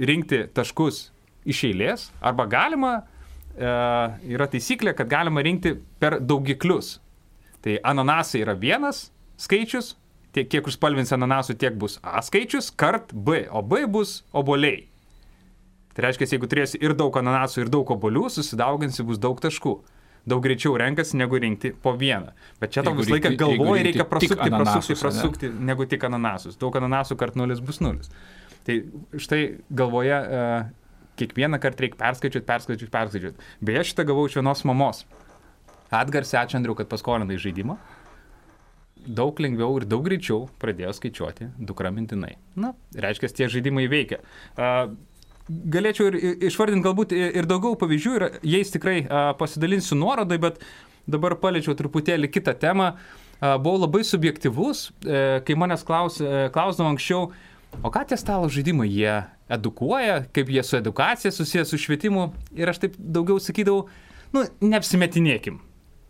rinkti 0.00 0.46
taškus 0.56 1.10
iš 1.44 1.62
eilės, 1.68 2.08
arba 2.24 2.48
galima 2.48 2.94
E, 3.04 3.15
yra 3.56 4.48
taisyklė, 4.52 4.94
kad 4.96 5.08
galima 5.10 5.44
rinkti 5.44 5.76
per 6.00 6.18
daugiklius. 6.20 6.96
Tai 7.64 7.78
ananasai 7.82 8.42
yra 8.44 8.54
vienas 8.58 9.08
skaičius, 9.40 9.94
tiek 10.36 10.48
kiek 10.52 10.68
užspalvins 10.68 11.12
ananasų, 11.16 11.56
tiek 11.60 11.74
bus 11.78 11.98
A 12.04 12.20
skaičius, 12.24 12.70
kart 12.70 13.12
B, 13.12 13.46
o 13.50 13.62
B 13.64 13.86
bus 13.90 14.20
oboliai. 14.36 14.84
Tai 15.96 16.04
reiškia, 16.04 16.28
jeigu 16.34 16.48
turėsi 16.52 16.78
ir 16.84 16.92
daug 16.96 17.14
ananasų, 17.16 17.64
ir 17.64 17.72
daug 17.72 17.90
obolių, 17.94 18.26
susidauginsi 18.32 19.04
bus 19.08 19.20
daug 19.20 19.40
taškų. 19.40 19.78
Daug 20.26 20.40
greičiau 20.42 20.74
renkasi, 20.76 21.14
negu 21.16 21.38
rinkti 21.38 21.70
po 21.82 21.92
vieną. 21.96 22.32
Bet 22.60 22.74
čia 22.74 22.82
tau 22.84 22.96
visą 22.98 23.14
laiką 23.14 23.30
galvoji, 23.38 23.84
reikia 23.86 24.04
prasukti, 24.10 24.48
prasukti, 24.50 24.96
prasukti, 24.98 25.50
ne? 25.52 25.68
negu 25.70 25.86
tik 25.88 26.02
ananasus. 26.08 26.58
Daug 26.58 26.74
ananasų 26.76 27.16
kart 27.20 27.38
nulis 27.38 27.62
bus 27.62 27.78
nulis. 27.80 28.10
Tai 28.66 28.80
štai 29.22 29.40
galvoje 29.78 30.18
uh, 30.18 30.66
kiekvieną 31.18 31.60
kartą 31.62 31.86
reikia 31.86 32.00
perskaičiuoti, 32.00 32.46
perskaičiuoti, 32.48 32.92
perskaičiuoti. 32.92 33.52
Beje, 33.64 33.84
šitą 33.90 34.06
gavau 34.08 34.26
iš 34.28 34.38
vienos 34.40 34.64
mamos. 34.68 35.04
Atgarsį 35.94 36.40
ačiū 36.40 36.58
Andriu, 36.58 36.74
kad 36.78 36.88
paskolinai 36.90 37.38
žaidimą. 37.40 37.76
Daug 39.06 39.38
lengviau 39.38 39.76
ir 39.78 39.86
daug 39.86 40.02
greičiau 40.06 40.48
pradėjo 40.62 40.96
skaičiuoti 40.98 41.52
dukra 41.62 41.92
mintinai. 41.94 42.34
Na, 42.58 42.72
reiškia, 42.94 43.30
tie 43.30 43.46
žaidimai 43.52 43.86
veikia. 43.90 44.18
Uh, 44.58 44.96
galėčiau 45.46 46.10
ir 46.10 46.16
išvardinti 46.48 46.82
galbūt 46.82 47.14
ir 47.14 47.46
daugiau 47.46 47.78
pavyzdžių 47.78 48.16
ir 48.18 48.26
jais 48.42 48.72
tikrai 48.74 49.04
pasidalinsiu 49.38 49.98
nuorodai, 50.00 50.40
bet 50.42 50.58
dabar 51.06 51.36
paliečiau 51.38 51.76
truputėlį 51.78 52.32
kitą 52.34 52.56
temą. 52.58 52.96
Buvau 53.36 53.84
labai 53.84 54.00
subjektivus, 54.08 54.88
uh, 55.04 55.38
kai 55.46 55.54
manęs 55.60 55.86
klaus, 55.86 56.18
uh, 56.24 56.48
klausdavo 56.50 56.90
anksčiau, 56.90 57.30
o 57.84 57.92
ką 57.92 58.06
tie 58.08 58.18
stalo 58.18 58.48
žaidimai, 58.50 58.88
jie 58.90 59.20
edukuoja, 59.48 60.24
kaip 60.34 60.50
jie 60.50 60.62
su 60.62 60.76
edukacija 60.76 61.32
susijęs 61.32 61.70
su 61.70 61.78
švietimu. 61.78 62.32
Ir 62.56 62.70
aš 62.70 62.82
taip 62.82 62.96
daugiau 62.98 63.38
sakydavau, 63.42 63.86
nu, 64.34 64.44
neapsimetinėkim. 64.60 65.60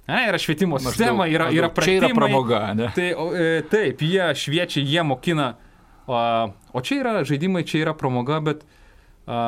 Ne, 0.06 0.20
yra 0.28 0.38
švietimo 0.38 0.78
maždaug, 0.78 0.94
sistema, 0.94 1.26
yra, 1.26 1.48
maždaug, 1.48 1.58
yra 1.58 1.70
pratimai. 1.74 1.98
Čia 1.98 2.06
yra 2.06 2.14
pramoga, 2.14 2.60
ne? 2.78 2.90
Tai, 2.94 3.08
o, 3.18 3.26
e, 3.34 3.62
taip, 3.70 4.04
jie 4.06 4.28
šviečia, 4.38 4.84
jie 4.86 5.02
mokina. 5.06 5.48
O, 6.06 6.18
o 6.70 6.82
čia 6.86 7.00
yra 7.02 7.14
žaidimai, 7.26 7.64
čia 7.66 7.82
yra 7.82 7.94
pramoga, 7.98 8.38
bet 8.46 8.62
a, 9.26 9.40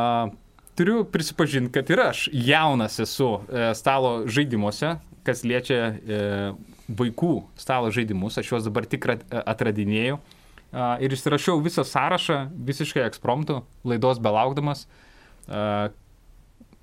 turiu 0.78 1.04
prisipažinti, 1.06 1.70
kad 1.76 1.90
ir 1.94 2.02
aš 2.08 2.24
jaunas 2.34 2.98
esu 3.02 3.36
e, 3.46 3.68
stalo 3.78 4.24
žaidimuose, 4.26 4.96
kas 5.26 5.44
liečia 5.46 5.78
e, 5.94 6.18
vaikų 6.88 7.32
stalo 7.60 7.92
žaidimus, 7.94 8.40
aš 8.42 8.50
juos 8.50 8.66
dabar 8.66 8.88
tik 8.90 9.06
atradinėjau 9.30 10.18
ir 10.72 11.14
išsirašiau 11.14 11.62
visą 11.64 11.84
sąrašą 11.86 12.42
visiškai 12.68 13.06
ekspromptų, 13.08 13.62
laidos 13.88 14.20
belaukdamas, 14.20 14.86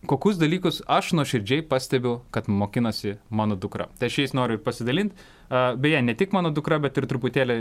kokius 0.06 0.38
dalykus 0.38 0.82
aš 0.88 1.12
nuoširdžiai 1.18 1.64
pastebiu, 1.70 2.20
kad 2.34 2.50
mokinasi 2.50 3.16
mano 3.30 3.56
dukra. 3.56 3.88
Tai 4.00 4.10
aš 4.10 4.20
jais 4.22 4.36
noriu 4.38 4.58
ir 4.58 4.64
pasidalinti. 4.66 5.16
Beje, 5.82 6.02
ne 6.02 6.16
tik 6.18 6.34
mano 6.34 6.50
dukra, 6.54 6.78
bet 6.82 6.98
ir 6.98 7.08
truputėlį 7.10 7.58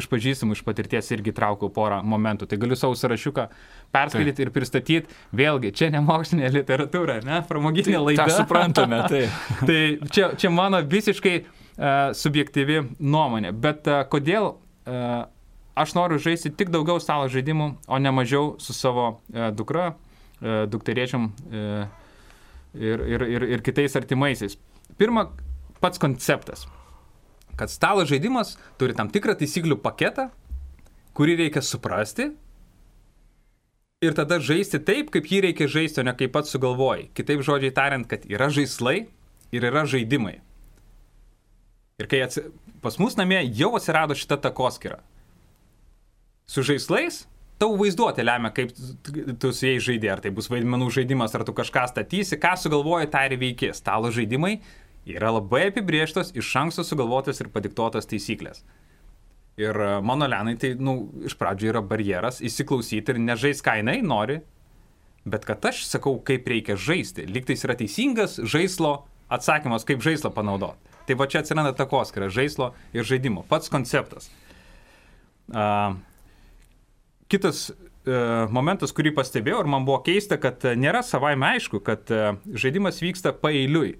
iš 0.00 0.08
pažįstamų, 0.08 0.56
iš 0.56 0.64
patirties 0.64 1.10
irgi 1.16 1.34
traukiau 1.36 1.70
porą 1.72 2.00
momentų. 2.04 2.48
Tai 2.48 2.60
galiu 2.60 2.76
savo 2.78 2.96
sąrašiuką 2.98 3.46
perskaityti 3.94 4.36
tai. 4.40 4.46
ir 4.46 4.52
pristatyti. 4.54 5.16
Vėlgi, 5.36 5.72
čia 5.76 5.90
ne 5.94 6.02
mokslinė 6.04 6.52
literatūra, 6.56 7.20
ne, 7.28 7.40
pramoginė 7.48 7.92
tai, 7.92 8.04
laida. 8.10 8.28
Tai 8.28 8.36
suprantame, 8.36 9.00
tai. 9.08 9.24
tai 9.68 9.80
čia, 10.12 10.32
čia 10.40 10.52
mano 10.52 10.80
visiškai 10.84 11.36
subjektyvi 12.18 12.80
nuomonė. 12.98 13.52
Bet 13.56 13.88
kodėl 14.12 14.54
aš 15.78 15.94
noriu 15.94 16.18
žaisti 16.18 16.50
tik 16.54 16.72
daugiau 16.74 16.98
stalo 17.02 17.28
žaidimų, 17.30 17.68
o 17.86 17.98
ne 18.02 18.12
mažiau 18.14 18.56
su 18.62 18.74
savo 18.74 19.08
e, 19.30 19.50
dukra, 19.54 19.92
e, 20.40 20.64
dukteriečiam 20.70 21.28
e, 21.30 21.62
ir, 22.74 23.04
ir, 23.14 23.26
ir, 23.36 23.46
ir 23.56 23.62
kitais 23.64 23.94
artimaisiais. 23.98 24.58
Pirma, 24.98 25.28
pats 25.82 26.00
konceptas, 26.02 26.66
kad 27.58 27.70
stalo 27.70 28.06
žaidimas 28.08 28.56
turi 28.80 28.96
tam 28.98 29.10
tikrą 29.14 29.36
taisyklių 29.38 29.78
paketą, 29.84 30.28
kurį 31.18 31.38
reikia 31.44 31.62
suprasti 31.62 32.32
ir 34.02 34.14
tada 34.14 34.38
žaisti 34.42 34.80
taip, 34.82 35.12
kaip 35.14 35.26
jį 35.26 35.42
reikia 35.48 35.70
žaisti, 35.70 36.02
o 36.02 36.06
ne 36.06 36.14
kaip 36.18 36.34
pats 36.34 36.54
sugalvoji. 36.54 37.08
Kitaip 37.18 37.42
žodžiai 37.46 37.74
tariant, 37.74 38.06
kad 38.10 38.26
yra 38.30 38.50
žaislai 38.54 39.08
ir 39.54 39.70
yra 39.70 39.86
žaidimai. 39.90 40.38
Ir 41.98 42.10
kai 42.10 42.22
atsi... 42.26 42.44
pas 42.82 42.94
mus 43.02 43.16
namie 43.18 43.40
jau 43.58 43.72
atsirado 43.74 44.14
šita 44.14 44.38
takoskira 44.42 45.00
su 46.48 46.64
žaislais 46.66 47.26
tau 47.58 47.74
vaizduotė 47.78 48.24
lemia, 48.24 48.52
kaip 48.54 48.72
tu 49.42 49.50
su 49.52 49.66
jais 49.66 49.82
žaidži, 49.84 50.10
ar 50.12 50.22
tai 50.22 50.32
bus 50.34 50.48
vaidmenų 50.50 50.90
žaidimas, 50.94 51.34
ar 51.34 51.44
tu 51.46 51.54
kažką 51.56 51.88
statysi, 51.90 52.38
ką 52.40 52.54
sugalvoji, 52.60 53.10
tą 53.12 53.24
ir 53.26 53.38
veiki. 53.40 53.72
Stalo 53.76 54.12
žaidimai 54.14 54.58
yra 55.08 55.32
labai 55.34 55.68
apibrieštos, 55.72 56.34
iš 56.38 56.52
anksto 56.60 56.84
sugalvotas 56.86 57.40
ir 57.42 57.50
padiktuotas 57.54 58.08
taisyklės. 58.10 58.62
Ir 59.58 59.74
e, 59.74 59.90
mano 60.06 60.28
Lenai 60.30 60.54
tai, 60.60 60.74
na, 60.78 60.92
nu, 60.92 61.24
iš 61.26 61.34
pradžio 61.38 61.72
yra 61.72 61.82
barjeras 61.82 62.38
įsiklausyti 62.44 63.14
ir 63.14 63.22
nežais, 63.24 63.62
ką 63.64 63.80
jinai 63.80 63.98
nori, 64.06 64.38
bet 65.28 65.46
kad 65.48 65.64
aš 65.72 65.82
sakau, 65.88 66.14
kaip 66.22 66.46
reikia 66.46 66.78
žaisti. 66.78 67.26
Liktais 67.26 67.66
yra 67.66 67.74
teisingas 67.80 68.38
žaislo 68.38 69.00
atsakymas, 69.34 69.86
kaip 69.88 70.04
žaislą 70.04 70.30
panaudoti. 70.36 70.94
Tai 71.08 71.16
va 71.18 71.26
čia 71.26 71.42
atsiranda 71.42 71.72
takoskira 71.74 72.28
žaislo 72.30 72.70
ir 72.94 73.06
žaidimo. 73.08 73.42
Pats 73.48 73.72
konceptas. 73.72 74.28
Uh, 75.48 75.96
kitas 77.32 77.68
e, 77.70 78.18
momentas, 78.54 78.92
kurį 78.96 79.14
pastebėjau 79.16 79.62
ir 79.62 79.70
man 79.70 79.86
buvo 79.88 80.00
keista, 80.06 80.38
kad 80.40 80.64
nėra 80.78 81.04
savaime 81.06 81.54
aišku, 81.54 81.80
kad 81.84 82.10
e, 82.12 82.34
žaidimas 82.58 83.00
vyksta 83.04 83.34
paeiliui. 83.36 83.96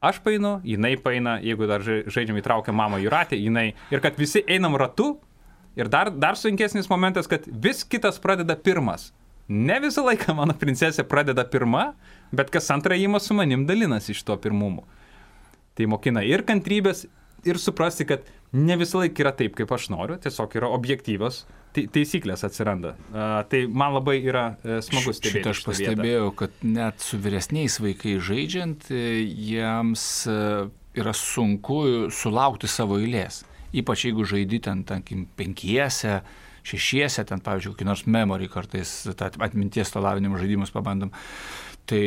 Aš 0.00 0.22
painu, 0.24 0.58
jinai 0.64 0.94
paina, 0.96 1.36
jeigu 1.44 1.66
dar 1.68 1.84
žaidžiam 1.84 2.38
įtraukia 2.40 2.72
mamą 2.72 3.02
į 3.04 3.10
ratę, 3.12 3.36
jinai. 3.36 3.74
Ir 3.92 4.00
kad 4.00 4.16
visi 4.16 4.40
einam 4.48 4.78
ratu. 4.80 5.18
Ir 5.78 5.86
dar, 5.92 6.08
dar 6.10 6.34
sunkesnis 6.40 6.88
momentas, 6.90 7.28
kad 7.30 7.44
vis 7.46 7.84
kitas 7.86 8.16
pradeda 8.20 8.56
pirmas. 8.58 9.10
Ne 9.50 9.76
visą 9.82 10.02
laiką 10.06 10.34
mano 10.38 10.54
princesė 10.58 11.04
pradeda 11.06 11.44
pirma, 11.46 11.92
bet 12.34 12.50
kas 12.54 12.70
antrą 12.74 12.96
įimą 12.98 13.20
su 13.22 13.36
manim 13.36 13.66
dalinasi 13.68 14.14
iš 14.14 14.24
to 14.26 14.36
pirmumo. 14.40 14.86
Tai 15.78 15.86
mokina 15.92 16.24
ir 16.26 16.42
kantrybės, 16.48 17.04
ir 17.46 17.60
suprasti, 17.60 18.06
kad 18.08 18.26
ne 18.52 18.76
visą 18.80 19.00
laiką 19.02 19.24
yra 19.24 19.32
taip, 19.36 19.54
kaip 19.58 19.72
aš 19.74 19.88
noriu, 19.92 20.18
tiesiog 20.22 20.54
yra 20.58 20.70
objektyvios 20.74 21.44
taisyklės 21.70 22.42
atsiranda. 22.46 22.96
Uh, 23.12 23.36
tai 23.50 23.62
man 23.70 23.94
labai 23.94 24.16
yra 24.24 24.44
uh, 24.56 24.80
smagu 24.82 25.14
stebėti. 25.14 25.38
Šitą 25.38 25.54
aš 25.54 25.62
pastebėjau, 25.68 26.26
vietą. 26.26 26.36
kad 26.40 26.66
net 26.66 27.04
su 27.04 27.20
vyresniais 27.22 27.78
vaikais 27.78 28.24
žaidžiant, 28.26 28.90
e, 28.90 29.04
jiems 29.22 30.04
uh, 30.30 30.66
yra 30.98 31.14
sunku 31.14 32.10
sulaukti 32.10 32.70
savo 32.70 32.98
eilės. 32.98 33.44
Ypač 33.70 34.08
jeigu 34.08 34.26
žaidži 34.26 34.58
ten, 34.66 34.82
tarkim, 34.82 35.28
penkiese, 35.38 36.18
šešiese, 36.66 37.22
ten, 37.28 37.38
pavyzdžiui, 37.44 37.76
kokį 37.76 37.86
nors 37.86 38.02
memory 38.10 38.50
kartais, 38.50 38.90
atminties 39.14 39.94
to 39.94 40.02
lavinimo 40.02 40.42
žaidimus 40.42 40.74
pabandom. 40.74 41.14
Uh, 41.14 41.69
Tai, 41.90 42.06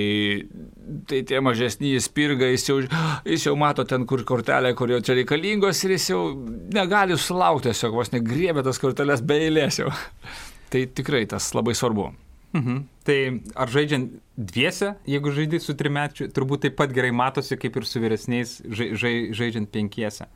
tai 1.09 1.19
tie 1.27 1.39
mažesni 1.43 1.91
spirga, 1.99 2.47
jis 2.53 2.67
jau, 2.69 2.77
jis 3.27 3.47
jau 3.49 3.55
mato 3.59 3.83
ten, 3.87 4.05
kur 4.07 4.23
kortelė, 4.27 4.71
kur 4.79 4.93
jau 4.93 5.01
čia 5.03 5.17
reikalingos 5.17 5.81
ir 5.83 5.97
jis 5.97 6.05
jau 6.13 6.21
negali 6.71 7.17
sulaukti, 7.19 7.67
tiesiog 7.67 7.97
vos 7.97 8.13
negriebė 8.13 8.63
tas 8.63 8.79
korteles 8.79 9.23
be 9.27 9.41
eilės 9.49 9.81
jau. 9.81 9.91
Tai 10.71 10.85
tikrai 10.95 11.25
tas 11.29 11.51
labai 11.57 11.75
svarbu. 11.75 12.13
Mhm. 12.53 12.79
Tai 13.03 13.17
ar 13.59 13.71
žaidžiant 13.73 14.13
dviese, 14.37 14.93
jeigu 15.09 15.33
žaidži 15.33 15.59
su 15.61 15.75
trimečiu, 15.77 16.29
turbūt 16.31 16.67
taip 16.67 16.77
pat 16.77 16.93
gerai 16.93 17.11
matosi, 17.11 17.57
kaip 17.59 17.79
ir 17.81 17.87
su 17.89 18.01
vyresniais 18.01 18.59
žai, 18.69 18.93
žai, 18.97 19.13
žaidžiant 19.35 19.71
penkiese. 19.73 20.29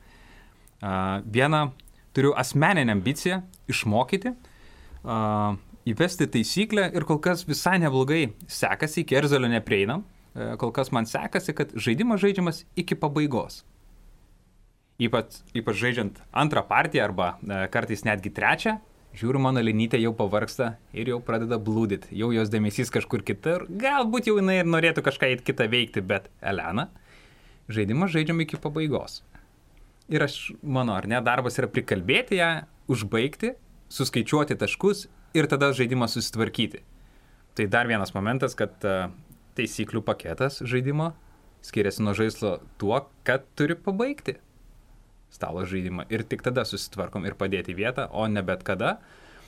Uh, 0.77 1.21
vieną 1.25 1.69
turiu 2.17 2.33
asmeninę 2.37 2.93
ambiciją 2.97 3.39
išmokyti, 3.69 4.33
uh, 4.33 5.55
įvesti 5.91 6.27
taisyklę 6.33 6.89
ir 6.95 7.05
kol 7.07 7.19
kas 7.23 7.45
visai 7.47 7.77
neblogai 7.83 8.33
sekasi, 8.51 9.03
iki 9.03 9.17
erzalio 9.19 9.49
neprieinam, 9.51 10.03
uh, 10.03 10.55
kol 10.61 10.73
kas 10.75 10.91
man 10.95 11.07
sekasi, 11.09 11.55
kad 11.57 11.73
žaidimas 11.75 12.21
žaidžiamas 12.23 12.63
iki 12.79 12.97
pabaigos. 12.99 13.63
Ypač, 14.97 15.41
ypač 15.53 15.77
žaidžiant 15.77 16.21
antrą 16.33 16.63
partiją 16.67 17.07
arba 17.07 17.35
uh, 17.37 17.65
kartais 17.73 18.03
netgi 18.07 18.33
trečią, 18.33 18.77
žiūriu, 19.17 19.41
mano 19.41 19.61
linytė 19.63 19.99
jau 20.01 20.13
pavarksta 20.17 20.75
ir 20.95 21.11
jau 21.13 21.19
pradeda 21.23 21.57
blūdyti, 21.61 22.11
jau 22.17 22.29
jos 22.35 22.51
dėmesys 22.53 22.91
kažkur 22.93 23.23
kitur, 23.25 23.65
galbūt 23.69 24.29
jau 24.29 24.37
jinai 24.37 24.61
ir 24.61 24.69
norėtų 24.69 25.03
kažką 25.05 25.31
į 25.33 25.41
kitą 25.47 25.69
veikti, 25.71 26.03
bet 26.05 26.29
Elena, 26.41 26.89
žaidimą 27.71 28.09
žaidžiam 28.13 28.41
iki 28.43 28.59
pabaigos. 28.61 29.21
Ir 30.07 30.23
aš, 30.23 30.37
mano, 30.63 30.95
ar 30.95 31.07
ne, 31.09 31.19
darbas 31.23 31.57
yra 31.59 31.67
prikalbėti 31.71 32.39
ją, 32.39 32.51
užbaigti, 32.91 33.55
suskaičiuoti 33.91 34.55
taškus 34.59 35.07
ir 35.35 35.49
tada 35.51 35.73
žaidimą 35.75 36.07
susitvarkyti. 36.11 36.83
Tai 37.57 37.65
dar 37.73 37.89
vienas 37.89 38.13
momentas, 38.13 38.53
kad 38.55 38.75
uh, 38.85 39.09
taisyklių 39.57 40.03
paketas 40.05 40.61
žaidimo 40.61 41.11
skiriasi 41.65 42.03
nuo 42.05 42.13
žaislo 42.17 42.57
tuo, 42.79 42.99
kad 43.27 43.47
turi 43.57 43.75
pabaigti 43.75 44.37
stalo 45.33 45.65
žaidimą 45.67 46.07
ir 46.13 46.23
tik 46.23 46.43
tada 46.45 46.63
susitvarkom 46.67 47.25
ir 47.27 47.35
padėti 47.37 47.75
vietą, 47.77 48.07
o 48.11 48.27
ne 48.31 48.43
bet 48.45 48.63
kada. 48.67 48.97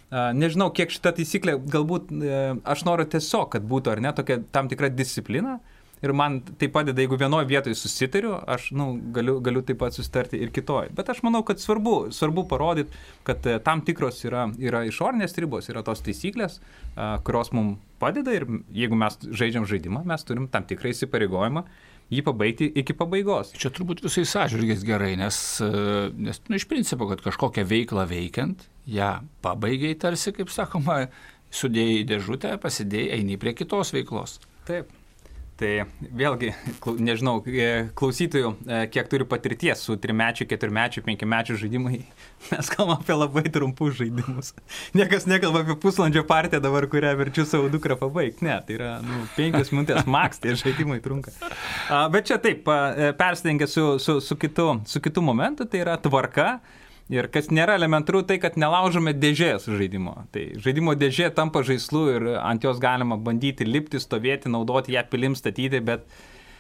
Nežinau, 0.10 0.72
kiek 0.74 0.90
šita 0.90 1.14
taisyklė, 1.20 1.54
galbūt 1.70 2.10
e, 2.10 2.38
aš 2.66 2.82
noriu 2.88 3.06
tiesiog, 3.14 3.46
kad 3.54 3.66
būtų 3.70 3.92
ar 3.94 4.00
ne 4.02 4.12
tokia 4.18 4.40
tam 4.56 4.68
tikra 4.72 4.90
disciplina. 4.90 5.60
Ir 6.06 6.14
man 6.16 6.40
tai 6.62 6.70
padeda, 6.72 7.04
jeigu 7.04 7.20
vienoje 7.20 7.50
vietoje 7.50 7.76
susitariu, 7.76 8.38
aš 8.48 8.70
nu, 8.78 8.94
galiu, 9.16 9.40
galiu 9.44 9.64
taip 9.68 9.82
pat 9.82 9.98
susitarti 9.98 10.40
ir 10.40 10.54
kitoje. 10.56 10.94
Bet 10.96 11.12
aš 11.12 11.22
manau, 11.28 11.44
kad 11.48 11.60
svarbu, 11.60 11.98
svarbu 12.16 12.46
parodyti, 12.52 13.04
kad 13.28 13.46
e, 13.46 13.58
tam 13.66 13.84
tikros 13.86 14.24
yra, 14.28 14.48
yra 14.64 14.86
išorinės 14.88 15.36
ribos, 15.42 15.68
yra 15.72 15.84
tos 15.84 16.04
taisyklės, 16.06 16.60
kurios 17.28 17.54
mums 17.56 17.78
padeda 18.00 18.32
ir 18.32 18.46
jeigu 18.76 18.96
mes 18.96 19.18
žaidžiam 19.28 19.68
žaidimą, 19.68 20.06
mes 20.08 20.24
turim 20.28 20.48
tam 20.52 20.64
tikrą 20.68 20.94
įsipareigojimą 20.94 21.66
jį 22.10 22.24
pabaigti 22.26 22.70
iki 22.82 22.96
pabaigos. 22.98 23.54
Čia 23.58 23.72
turbūt 23.74 24.04
visais 24.06 24.34
atžvilgiais 24.42 24.86
gerai, 24.88 25.14
nes, 25.20 25.38
e, 25.62 25.70
nes 26.18 26.42
nu, 26.48 26.58
iš 26.58 26.66
principo, 26.70 27.10
kad 27.12 27.22
kažkokią 27.26 27.66
veiklą 27.70 28.06
veikiant, 28.10 28.66
ją 28.90 29.12
pabaigiai 29.46 29.98
tarsi, 30.00 30.34
kaip 30.36 30.52
sakoma, 30.54 31.04
sudėjai 31.54 32.06
dėžutę, 32.10 32.56
pasidėjai, 32.62 33.20
eini 33.20 33.38
prie 33.42 33.56
kitos 33.58 33.94
veiklos. 33.96 34.40
Taip. 34.70 34.90
Tai 35.60 35.70
vėlgi, 36.00 36.54
nežinau, 37.04 37.42
e, 37.44 37.90
klausytojų, 38.00 38.52
e, 38.64 38.78
kiek 38.94 39.10
turi 39.12 39.26
patirties 39.28 39.82
su 39.84 39.98
trimečiu, 40.00 40.48
keturmečiu, 40.48 41.04
penkiamečiu 41.04 41.58
žaidimai, 41.60 42.00
mes 42.52 42.72
kalbame 42.72 43.04
apie 43.04 43.18
labai 43.18 43.44
trumpus 43.52 43.98
žaidimus. 43.98 44.54
Niekas 44.98 45.28
nekalba 45.28 45.66
apie 45.66 45.76
pusvalandžio 45.84 46.24
partiją 46.30 46.64
dabar, 46.64 46.88
kurią 46.92 47.12
verčiu 47.20 47.44
savo 47.50 47.68
dukrą 47.74 48.00
pabaigti. 48.00 48.48
Ne, 48.48 48.56
tai 48.64 48.78
yra 48.80 48.94
nu, 49.04 49.26
penkias 49.36 49.74
minutės 49.76 50.08
maks, 50.08 50.40
tie 50.40 50.56
žaidimai 50.60 51.02
trunka. 51.04 51.36
Bet 52.14 52.32
čia 52.32 52.40
taip, 52.40 52.64
e, 52.64 53.12
persidengia 53.20 53.68
su, 53.68 53.90
su, 54.00 54.22
su, 54.24 54.40
kitu, 54.40 54.72
su 54.88 55.04
kitu 55.04 55.26
momentu, 55.26 55.68
tai 55.68 55.84
yra 55.84 56.00
tvarka 56.00 56.54
Ir 57.10 57.26
kas 57.34 57.48
nėra 57.50 57.74
elementaru, 57.80 58.22
tai 58.22 58.36
kad 58.38 58.54
nelaužome 58.62 59.16
dėžės 59.18 59.64
žaidimo. 59.66 60.12
Tai 60.30 60.44
žaidimo 60.62 60.94
dėžė 60.94 61.32
tampa 61.34 61.64
žaislu 61.66 62.04
ir 62.14 62.26
ant 62.38 62.66
jos 62.66 62.78
galima 62.82 63.18
bandyti 63.18 63.66
lipti, 63.66 63.98
stovėti, 63.98 64.52
naudoti 64.54 64.94
ją 64.94 65.02
pilim 65.10 65.34
statyti, 65.38 65.82
bet 65.82 66.06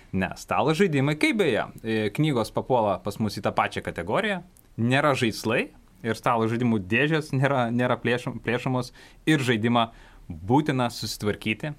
ne, 0.10 0.32
stalo 0.42 0.74
žaidimai, 0.74 1.20
kaip 1.22 1.38
beje, 1.44 1.68
e, 1.84 2.00
knygos 2.16 2.50
papuola 2.56 2.98
pas 3.04 3.20
mus 3.22 3.38
į 3.38 3.44
tą 3.46 3.54
pačią 3.54 3.84
kategoriją, 3.86 4.40
nėra 4.82 5.14
žaislai 5.22 5.68
ir 6.02 6.18
stalo 6.18 6.50
žaidimų 6.50 6.82
dėžės 6.90 7.30
nėra, 7.36 7.68
nėra 7.70 8.00
plėšam, 8.02 8.42
plėšamos 8.42 8.90
ir 9.30 9.46
žaidimą 9.46 9.92
būtina 10.30 10.90
susitvarkyti 10.90 11.76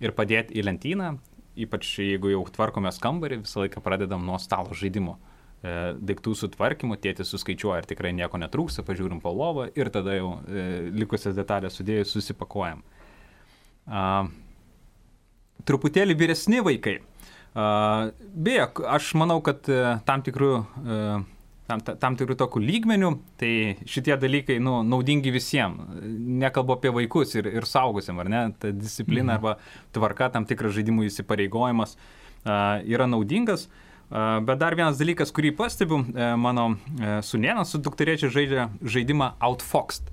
ir 0.00 0.16
padėti 0.16 0.56
į 0.56 0.64
lentyną, 0.70 1.12
ypač 1.60 1.92
jeigu 2.00 2.32
jau 2.32 2.42
tvarkomės 2.56 2.96
kambarį, 3.04 3.42
visą 3.44 3.66
laiką 3.66 3.84
pradedam 3.84 4.24
nuo 4.24 4.40
stalo 4.40 4.72
žaidimo 4.72 5.18
daiktų 5.64 6.34
sutvarkymu, 6.36 6.98
tėtis 7.00 7.30
suskaičiuoja, 7.32 7.80
ar 7.80 7.88
tikrai 7.88 8.12
nieko 8.16 8.38
netrūksta, 8.40 8.84
pažiūrim 8.84 9.22
po 9.24 9.32
lovą 9.32 9.70
ir 9.72 9.88
tada 9.94 10.16
jau 10.16 10.34
e, 10.44 10.64
likusias 10.92 11.36
detalės 11.36 11.78
sudėjus 11.78 12.12
susipakuojam. 12.12 12.82
A, 13.88 14.02
truputėlį 15.64 16.16
vyresni 16.20 16.60
vaikai. 16.64 16.98
A, 17.56 18.10
beje, 18.34 18.66
aš 18.92 19.14
manau, 19.16 19.38
kad 19.44 19.64
e, 19.72 19.78
tam 20.04 20.24
tikrų, 20.26 20.50
tam, 21.70 21.84
tam 21.86 22.18
tikrų 22.20 22.36
tokių 22.42 22.60
lygmenių, 22.60 23.14
tai 23.40 23.54
šitie 23.88 24.18
dalykai 24.20 24.58
nu, 24.60 24.82
naudingi 24.84 25.32
visiems. 25.32 25.96
Nekalbu 26.44 26.76
apie 26.76 26.92
vaikus 26.92 27.32
ir, 27.38 27.48
ir 27.48 27.70
saugusiam, 27.70 28.20
ar 28.20 28.28
ne? 28.28 28.44
Ta 28.60 28.74
disciplina 28.74 29.32
mhm. 29.32 29.38
arba 29.38 29.96
tvarka, 29.96 30.28
tam 30.36 30.44
tikras 30.50 30.76
žaidimų 30.76 31.08
įsipareigojimas 31.08 31.96
a, 31.96 32.82
yra 32.84 33.08
naudingas. 33.08 33.70
A, 33.70 33.90
Bet 34.10 34.60
dar 34.60 34.76
vienas 34.76 34.98
dalykas, 35.00 35.32
kurį 35.34 35.54
pastebiu, 35.56 36.02
e, 36.12 36.26
mano 36.38 36.74
e, 36.74 37.16
sunėnas 37.24 37.72
su 37.72 37.80
dukterėčiai 37.82 38.30
žaidžia 38.30 38.66
žaidimą 38.84 39.32
Outfoxed. 39.42 40.10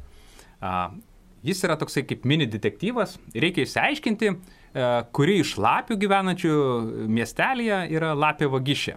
Jis 1.41 1.63
yra 1.65 1.75
toksai 1.77 2.04
kaip 2.06 2.25
mini 2.30 2.45
detektyvas. 2.49 3.17
Reikia 3.34 3.65
išsiaiškinti, 3.65 4.32
e, 4.32 4.89
kuri 5.13 5.39
iš 5.43 5.56
lapių 5.62 5.97
gyvenančių 6.01 6.58
miestelėje 7.12 7.82
yra 7.97 8.13
lapė 8.17 8.49
vagišė. 8.54 8.95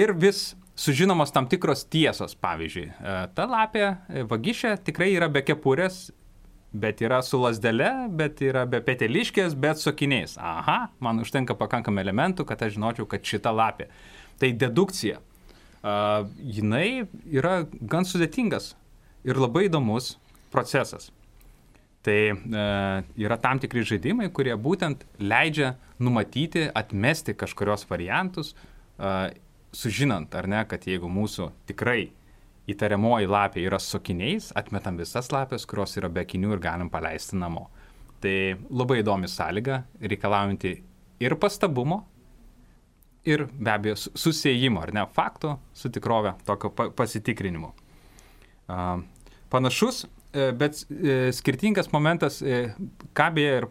Ir 0.00 0.14
vis 0.16 0.54
sužinomos 0.80 1.32
tam 1.32 1.46
tikros 1.48 1.84
tiesos. 1.92 2.32
Pavyzdžiui, 2.40 2.86
ta 3.36 3.44
lapė 3.44 3.90
vagišė 4.28 4.78
tikrai 4.86 5.12
yra 5.12 5.28
be 5.28 5.44
kepurės 5.44 6.06
bet 6.72 7.00
yra 7.02 7.20
su 7.22 7.40
lasdele, 7.40 7.90
bet 8.14 8.40
yra 8.44 8.64
be 8.70 8.80
peteliškės, 8.84 9.56
bet 9.58 9.80
su 9.80 9.90
akiniais. 9.90 10.36
Aha, 10.38 10.90
man 11.02 11.22
užtenka 11.22 11.56
pakankamai 11.58 12.04
elementų, 12.04 12.46
kad 12.46 12.62
aš 12.62 12.76
žinočiau, 12.76 13.08
kad 13.10 13.26
šita 13.26 13.52
lapė. 13.54 13.88
Tai 14.40 14.52
dedukcija. 14.56 15.20
Uh, 15.80 16.28
jinai 16.44 17.06
yra 17.32 17.62
gan 17.72 18.04
sudėtingas 18.04 18.74
ir 19.24 19.40
labai 19.40 19.64
įdomus 19.70 20.14
procesas. 20.52 21.08
Tai 22.04 22.18
uh, 22.32 23.00
yra 23.16 23.38
tam 23.40 23.60
tikri 23.60 23.82
žaidimai, 23.88 24.28
kurie 24.32 24.52
būtent 24.60 25.06
leidžia 25.20 25.74
numatyti, 26.00 26.68
atmesti 26.76 27.32
kažkurios 27.36 27.86
variantus, 27.88 28.52
uh, 29.00 29.32
sužinant, 29.72 30.34
ar 30.36 30.48
ne, 30.50 30.62
kad 30.68 30.84
jeigu 30.84 31.08
mūsų 31.08 31.50
tikrai 31.70 32.10
įtariamoji 32.68 33.30
lapė 33.30 33.64
yra 33.64 33.78
su 33.80 33.96
akiniais, 33.98 34.50
atmetam 34.56 34.98
visas 35.00 35.30
lapės, 35.32 35.66
kurios 35.68 35.96
yra 35.96 36.10
be 36.12 36.24
akinių 36.24 36.54
ir 36.56 36.62
galim 36.62 36.90
paleisti 36.92 37.38
namo. 37.40 37.68
Tai 38.20 38.34
labai 38.68 39.00
įdomi 39.00 39.30
sąlyga, 39.30 39.82
reikalaujanti 40.04 40.74
ir 41.24 41.36
pastabumo, 41.40 42.02
ir 43.24 43.46
be 43.52 43.72
abejo 43.72 43.96
susijimo, 43.96 44.80
ar 44.80 44.92
ne, 44.94 45.04
fakto 45.12 45.58
su 45.74 45.90
tikrove, 45.92 46.34
tokio 46.46 46.70
pasitikrinimo. 46.96 47.74
Panašus, 49.50 50.04
e, 50.32 50.52
bet 50.52 50.84
e, 50.90 51.32
skirtingas 51.34 51.90
momentas, 51.92 52.40
e, 52.42 52.70
ką 53.16 53.28
beje 53.34 53.56
ir 53.58 53.66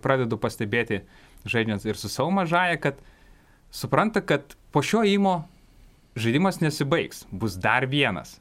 pradedu 0.00 0.38
pastebėti 0.40 1.02
žaidžiant 1.44 1.84
ir 1.84 1.98
su 2.00 2.08
savo 2.08 2.32
mažaja, 2.34 2.78
kad 2.80 3.02
supranta, 3.70 4.22
kad 4.24 4.56
po 4.72 4.82
šio 4.82 5.04
įmo 5.06 5.42
žaidimas 6.16 6.60
nesibaigs, 6.60 7.26
bus 7.30 7.56
dar 7.60 7.86
vienas. 7.86 8.38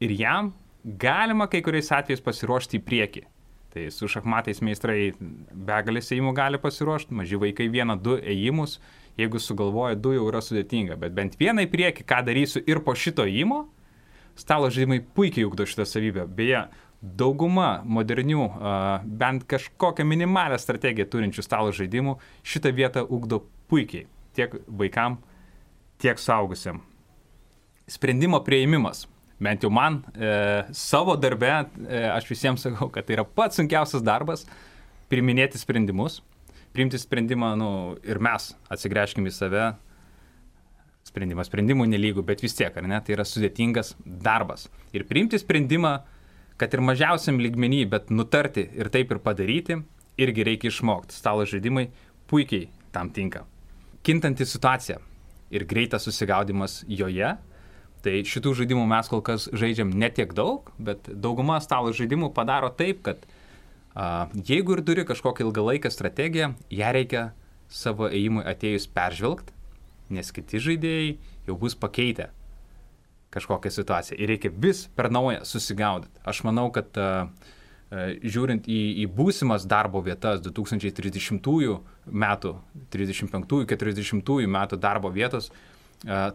Ir 0.00 0.12
jam 0.12 0.52
galima 0.84 1.48
kai 1.50 1.62
kuriais 1.64 1.90
atvejais 1.92 2.22
pasiruošti 2.22 2.78
į 2.78 2.84
priekį. 2.86 3.24
Tai 3.76 3.88
su 3.92 4.08
šachmatais 4.08 4.62
meistrai 4.64 5.10
begalės 5.52 6.12
ėjimų 6.14 6.32
gali 6.36 6.60
pasiruošti, 6.62 7.16
maži 7.16 7.40
vaikai 7.40 7.66
vieną, 7.72 7.98
du 8.00 8.16
ėjimus, 8.16 8.78
jeigu 9.20 9.40
sugalvoja 9.42 9.98
du 9.98 10.14
jau 10.14 10.28
yra 10.30 10.40
sudėtinga, 10.44 10.96
bet 11.00 11.12
bent 11.16 11.36
vieną 11.40 11.66
į 11.66 11.70
priekį, 11.72 12.06
ką 12.08 12.22
darysiu 12.24 12.62
ir 12.64 12.80
po 12.84 12.94
šito 12.96 13.26
ėjimo, 13.28 13.66
stalo 14.36 14.70
žaidimai 14.72 15.02
puikiai 15.16 15.44
ugdo 15.48 15.66
šitą 15.68 15.84
savybę. 15.88 16.24
Beje, 16.38 16.66
dauguma 17.02 17.82
modernių, 17.84 18.48
bent 19.04 19.44
kažkokią 19.48 20.04
minimalę 20.08 20.58
strategiją 20.60 21.08
turinčių 21.12 21.44
stalo 21.44 21.72
žaidimų 21.76 22.16
šitą 22.46 22.72
vietą 22.76 23.04
ugdo 23.04 23.42
puikiai 23.68 24.06
tiek 24.36 24.56
vaikam, 24.68 25.18
tiek 25.98 26.18
saugusiam. 26.18 26.80
Sprendimo 27.86 28.40
prieimimas. 28.44 29.06
Bent 29.38 29.64
jau 29.64 29.70
man 29.70 30.00
e, 30.16 30.28
savo 30.72 31.16
darbe, 31.20 31.50
e, 31.84 32.00
aš 32.08 32.24
visiems 32.30 32.62
sakau, 32.64 32.88
kad 32.92 33.04
tai 33.04 33.18
yra 33.18 33.24
pats 33.28 33.60
sunkiausias 33.60 34.04
darbas- 34.04 34.46
priminėti 35.10 35.60
sprendimus. 35.60 36.22
Priimti 36.72 36.98
sprendimą, 36.98 37.56
nu, 37.56 37.96
ir 38.04 38.18
mes 38.18 38.54
atsigręžkime 38.72 39.28
į 39.28 39.32
save. 39.32 39.66
Sprendimas 41.04 41.48
sprendimų 41.48 41.86
nelygų, 41.88 42.24
bet 42.24 42.40
vis 42.40 42.56
tiek, 42.56 42.74
ar 42.76 42.82
ne, 42.82 43.00
tai 43.00 43.14
yra 43.14 43.24
sudėtingas 43.24 43.94
darbas. 44.04 44.68
Ir 44.92 45.04
priimti 45.04 45.38
sprendimą, 45.38 46.02
kad 46.56 46.72
ir 46.74 46.80
mažiausiam 46.80 47.38
lygmenį, 47.38 47.88
bet 47.88 48.10
nutarti 48.10 48.68
ir 48.74 48.88
taip 48.88 49.12
ir 49.12 49.18
padaryti, 49.18 49.82
irgi 50.18 50.44
reikia 50.44 50.72
išmokti. 50.72 51.12
Stalo 51.12 51.44
žaidimai 51.44 51.90
puikiai 52.26 52.68
tam 52.92 53.10
tinka. 53.10 53.44
Kintanti 54.02 54.44
situacija 54.44 54.98
ir 55.50 55.66
greitas 55.68 56.06
susigaudimas 56.06 56.82
joje. 56.88 57.34
Tai 58.04 58.14
šitų 58.28 58.52
žaidimų 58.60 58.84
mes 58.86 59.08
kol 59.10 59.22
kas 59.24 59.48
žaidžiam 59.56 59.90
netiek 59.90 60.30
daug, 60.36 60.70
bet 60.78 61.08
dauguma 61.10 61.58
stalo 61.64 61.90
žaidimų 61.96 62.30
padaro 62.36 62.70
taip, 62.70 63.02
kad 63.06 63.24
a, 63.94 64.28
jeigu 64.36 64.76
ir 64.76 64.84
turi 64.86 65.06
kažkokią 65.08 65.48
ilgalaikę 65.48 65.90
strategiją, 65.90 66.52
ją 66.70 66.92
reikia 66.94 67.24
savo 67.72 68.06
ėjimui 68.06 68.46
atėjus 68.46 68.86
peržvelgti, 68.94 69.54
nes 70.14 70.30
kiti 70.30 70.62
žaidėjai 70.62 71.16
jau 71.48 71.58
bus 71.58 71.74
pakeitę 71.74 72.30
kažkokią 73.34 73.72
situaciją 73.74 74.18
ir 74.20 74.30
reikia 74.30 74.52
vis 74.54 74.86
per 74.96 75.10
naują 75.10 75.42
susigaudyti. 75.44 76.22
Aš 76.24 76.44
manau, 76.46 76.68
kad 76.72 76.94
uh, 77.00 77.26
žiūrint 77.90 78.66
į, 78.66 78.80
į 79.02 79.06
būsimas 79.14 79.66
darbo 79.68 80.00
vietas 80.02 80.40
2030 80.42 81.40
metų, 82.06 82.56
35-40 82.90 84.50
metų 84.50 84.78
darbo 84.82 85.12
vietos, 85.14 85.50
uh, 85.52 85.76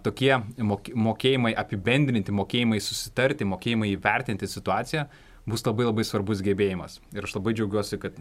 tokie 0.03 0.31
mokėjimai 0.57 1.53
apibendrinti, 1.57 2.33
mokėjimai 2.33 2.79
susitarti, 2.81 3.45
mokėjimai 3.45 3.91
įvertinti 3.93 4.47
situaciją 4.49 5.05
bus 5.45 5.65
labai 5.65 5.85
labai 5.85 6.05
svarbus 6.05 6.41
gebėjimas. 6.45 6.99
Ir 7.13 7.25
aš 7.25 7.35
labai 7.37 7.53
džiaugiuosi, 7.53 7.99
kad 8.01 8.17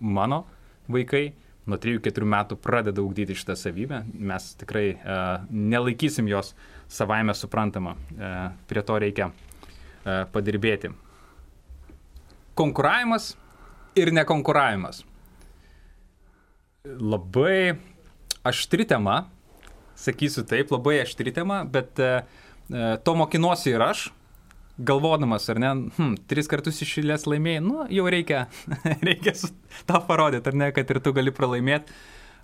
mano 0.00 0.44
vaikai 0.88 1.32
nuo 1.66 1.78
3-4 1.80 2.28
metų 2.28 2.58
pradeda 2.60 3.02
ugdyti 3.02 3.36
šitą 3.36 3.56
savybę, 3.56 4.02
mes 4.12 4.52
tikrai 4.60 4.86
uh, 4.94 5.46
nelaikysim 5.50 6.28
jos 6.28 6.52
savaime 6.92 7.34
suprantama, 7.34 7.96
uh, 7.96 8.52
prie 8.68 8.84
to 8.84 8.98
reikia 9.00 9.30
uh, 9.30 10.24
padirbėti. 10.32 10.92
Konkuravimas 12.54 13.32
ir 13.98 14.12
nekonkuravimas. 14.14 15.02
Labai 16.84 17.74
aštri 18.44 18.84
tema, 18.88 19.24
sakysiu 19.96 20.44
taip, 20.48 20.72
labai 20.74 21.00
aštri 21.02 21.32
tema, 21.34 21.62
bet 21.64 21.98
uh, 22.02 22.26
to 23.04 23.14
mokinuosi 23.16 23.72
ir 23.72 23.82
aš, 23.84 24.10
galvodamas, 24.78 25.46
ar 25.52 25.60
ne, 25.62 25.72
hm, 25.96 26.14
tris 26.28 26.50
kartus 26.50 26.82
išėlės 26.84 27.28
laimėjai, 27.30 27.62
nu, 27.64 27.84
jau 27.94 28.06
reikia, 28.10 28.46
reikia 29.08 29.34
tą 29.88 30.02
parodyti, 30.08 30.50
ar 30.50 30.60
ne, 30.60 30.70
kad 30.76 30.90
ir 30.90 31.00
tu 31.04 31.14
gali 31.16 31.34
pralaimėti. 31.34 31.94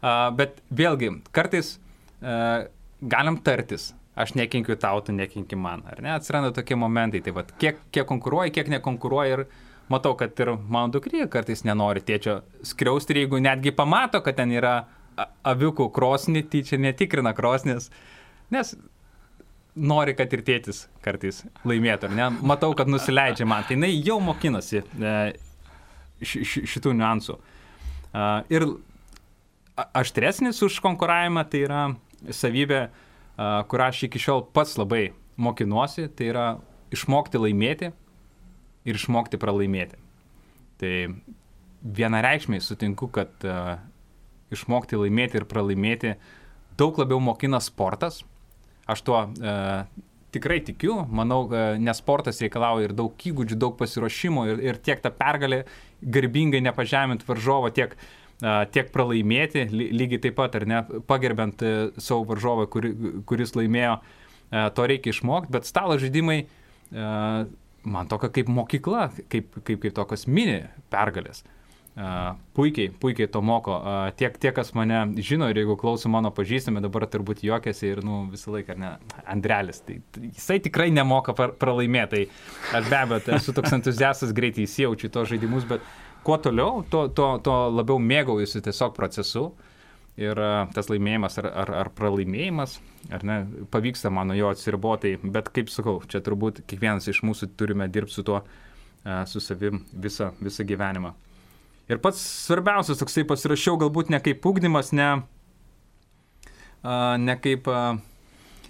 Uh, 0.00 0.30
bet 0.32 0.62
vėlgi, 0.72 1.10
kartais 1.36 1.74
uh, 1.76 2.70
galim 3.00 3.36
tartis, 3.44 3.90
aš 4.16 4.32
nekenkiu 4.38 4.78
tau, 4.80 5.02
tu 5.04 5.12
nekenki 5.12 5.58
man, 5.58 5.82
ar 5.90 6.00
ne, 6.00 6.14
atsiranda 6.16 6.54
tokie 6.56 6.78
momentai, 6.78 7.20
tai 7.24 7.34
vad, 7.36 7.52
kiek, 7.60 7.82
kiek 7.92 8.08
konkuruoji, 8.08 8.54
kiek 8.56 8.70
nekonkuruoji 8.78 9.36
ir 9.36 9.44
matau, 9.90 10.14
kad 10.18 10.38
ir 10.40 10.54
mano 10.56 10.92
dukrė 10.94 11.26
kartais 11.30 11.64
nenori 11.66 12.02
tėčio 12.06 12.40
skriausti 12.66 13.18
jeigu 13.18 13.40
netgi 13.42 13.74
pamato, 13.74 14.22
kad 14.24 14.38
ten 14.38 14.54
yra 14.54 14.84
aviukų 15.44 15.90
krosnį, 15.94 16.44
tai 16.48 16.62
čia 16.66 16.78
netikrina 16.80 17.34
krosnės, 17.36 17.90
nes 18.54 18.74
nori, 19.74 20.14
kad 20.18 20.32
ir 20.34 20.42
tėtis 20.46 20.84
kartais 21.04 21.42
laimėtų, 21.68 22.10
ne? 22.14 22.28
Matau, 22.46 22.72
kad 22.78 22.90
nusileidžia 22.90 23.46
man. 23.48 23.64
Tai 23.66 23.76
jinai 23.76 23.92
jau 23.96 24.18
mokinasi 24.22 24.82
e, 24.82 25.14
šitų 26.22 26.94
niuansų. 26.98 27.36
E, 27.36 28.26
ir 28.56 28.66
aštresnis 29.76 30.60
už 30.66 30.80
konkuravimą 30.84 31.46
tai 31.50 31.64
yra 31.66 31.84
savybė, 32.34 32.82
e, 32.88 33.50
kurią 33.70 33.88
aš 33.92 34.04
iki 34.08 34.22
šiol 34.22 34.44
pats 34.54 34.76
labai 34.80 35.10
mokinuosi, 35.40 36.08
tai 36.16 36.32
yra 36.32 36.46
išmokti 36.94 37.40
laimėti 37.40 37.92
ir 38.88 38.98
išmokti 38.98 39.40
pralaimėti. 39.40 40.00
Tai 40.80 40.94
vienareikšmiai 41.80 42.62
sutinku, 42.64 43.08
kad 43.12 43.32
uh, 43.48 43.76
išmokti 44.52 45.00
laimėti 45.00 45.40
ir 45.40 45.48
pralaimėti 45.48 46.14
daug 46.80 46.96
labiau 47.00 47.20
mokina 47.20 47.60
sportas, 47.60 48.22
Aš 48.90 49.02
tuo 49.06 49.18
e, 49.22 49.56
tikrai 50.34 50.60
tikiu, 50.66 50.96
manau, 51.14 51.44
e, 51.52 51.64
nes 51.82 52.00
sportas 52.00 52.40
reikalauja 52.42 52.88
ir 52.88 52.94
daug 52.96 53.26
įgūdžių, 53.30 53.58
daug 53.60 53.76
pasiruošimo 53.78 54.46
ir, 54.50 54.62
ir 54.64 54.80
tiek 54.82 55.02
tą 55.04 55.12
pergalę 55.14 55.62
garbingai 56.00 56.62
nepažemint 56.64 57.22
varžovo, 57.28 57.70
tiek, 57.76 57.94
e, 57.94 58.54
tiek 58.74 58.90
pralaimėti, 58.94 59.68
lygiai 59.70 60.22
taip 60.26 60.38
pat, 60.40 60.58
ar 60.58 60.66
ne, 60.66 60.82
pagerbent 61.06 61.62
savo 61.98 62.24
varžovą, 62.32 62.66
kuri, 62.72 62.94
kuris 63.28 63.54
laimėjo, 63.58 64.00
to 64.74 64.86
reikia 64.90 65.12
išmokti, 65.14 65.52
bet 65.54 65.68
stalo 65.68 65.94
žaidimai 66.02 66.40
man 67.84 68.08
tokia 68.10 68.30
kaip 68.34 68.50
mokykla, 68.52 69.08
kaip, 69.32 69.56
kaip, 69.64 69.80
kaip 69.80 69.96
tokios 69.96 70.26
mini 70.28 70.62
pergalės. 70.92 71.42
E, 71.96 72.10
puikiai, 72.56 72.90
puikiai 73.02 73.30
to 73.32 73.42
moko. 73.44 73.76
Tiek, 74.18 74.36
tie, 74.42 74.52
kas 74.56 74.72
mane 74.76 75.00
žino 75.24 75.48
ir 75.50 75.62
jeigu 75.62 75.76
klauso 75.80 76.10
mano 76.12 76.32
pažįstami, 76.34 76.82
dabar 76.84 77.06
turbūt 77.10 77.42
juokiasi 77.46 77.90
ir 77.94 78.04
nu, 78.06 78.22
visą 78.32 78.54
laiką, 78.56 78.76
ne, 78.80 78.92
Andrelis. 79.30 79.82
Tai, 79.86 79.98
jisai 80.28 80.60
tikrai 80.64 80.90
nemoka 80.94 81.34
pralaimėti. 81.34 82.26
Tai 82.26 82.78
aš 82.80 82.92
be 82.92 83.00
abejo 83.00 83.24
tai 83.26 83.40
esu 83.40 83.56
toks 83.56 83.74
entuziastas, 83.78 84.36
greitai 84.36 84.66
įsijaučiu 84.68 85.12
tos 85.12 85.32
žaidimus, 85.32 85.66
bet 85.70 85.84
kuo 86.26 86.38
toliau, 86.42 86.84
tuo, 86.90 87.08
tuo, 87.08 87.32
tuo 87.44 87.58
labiau 87.72 88.00
mėgaujuosi 88.02 88.62
tiesiog 88.64 88.94
procesu. 88.96 89.50
Ir 90.18 90.36
tas 90.74 90.90
laimėjimas 90.90 91.38
ar, 91.40 91.46
ar, 91.62 91.70
ar 91.84 91.88
pralaimėjimas, 91.96 92.78
ar 93.14 93.22
ne, 93.24 93.36
pavyksta 93.72 94.10
mano 94.12 94.34
jo 94.36 94.50
atsiriboti, 94.52 95.14
bet 95.22 95.48
kaip 95.54 95.70
sakau, 95.72 96.00
čia 96.10 96.20
turbūt 96.24 96.64
kiekvienas 96.68 97.06
iš 97.08 97.22
mūsų 97.24 97.52
turime 97.56 97.86
dirbti 97.88 98.18
su 98.18 98.24
tuo, 98.26 98.42
su 99.30 99.40
savim 99.40 99.84
visą, 99.92 100.32
visą 100.42 100.66
gyvenimą. 100.68 101.14
Ir 101.90 102.02
pats 102.02 102.20
svarbiausias 102.46 103.00
toksai 103.00 103.24
pasirašiau 103.26 103.78
galbūt 103.80 104.12
ne 104.12 104.20
kaip 104.22 104.44
ugdymas, 104.46 104.92
ne, 104.94 105.08
ne 107.18 107.38
kaip, 107.42 107.70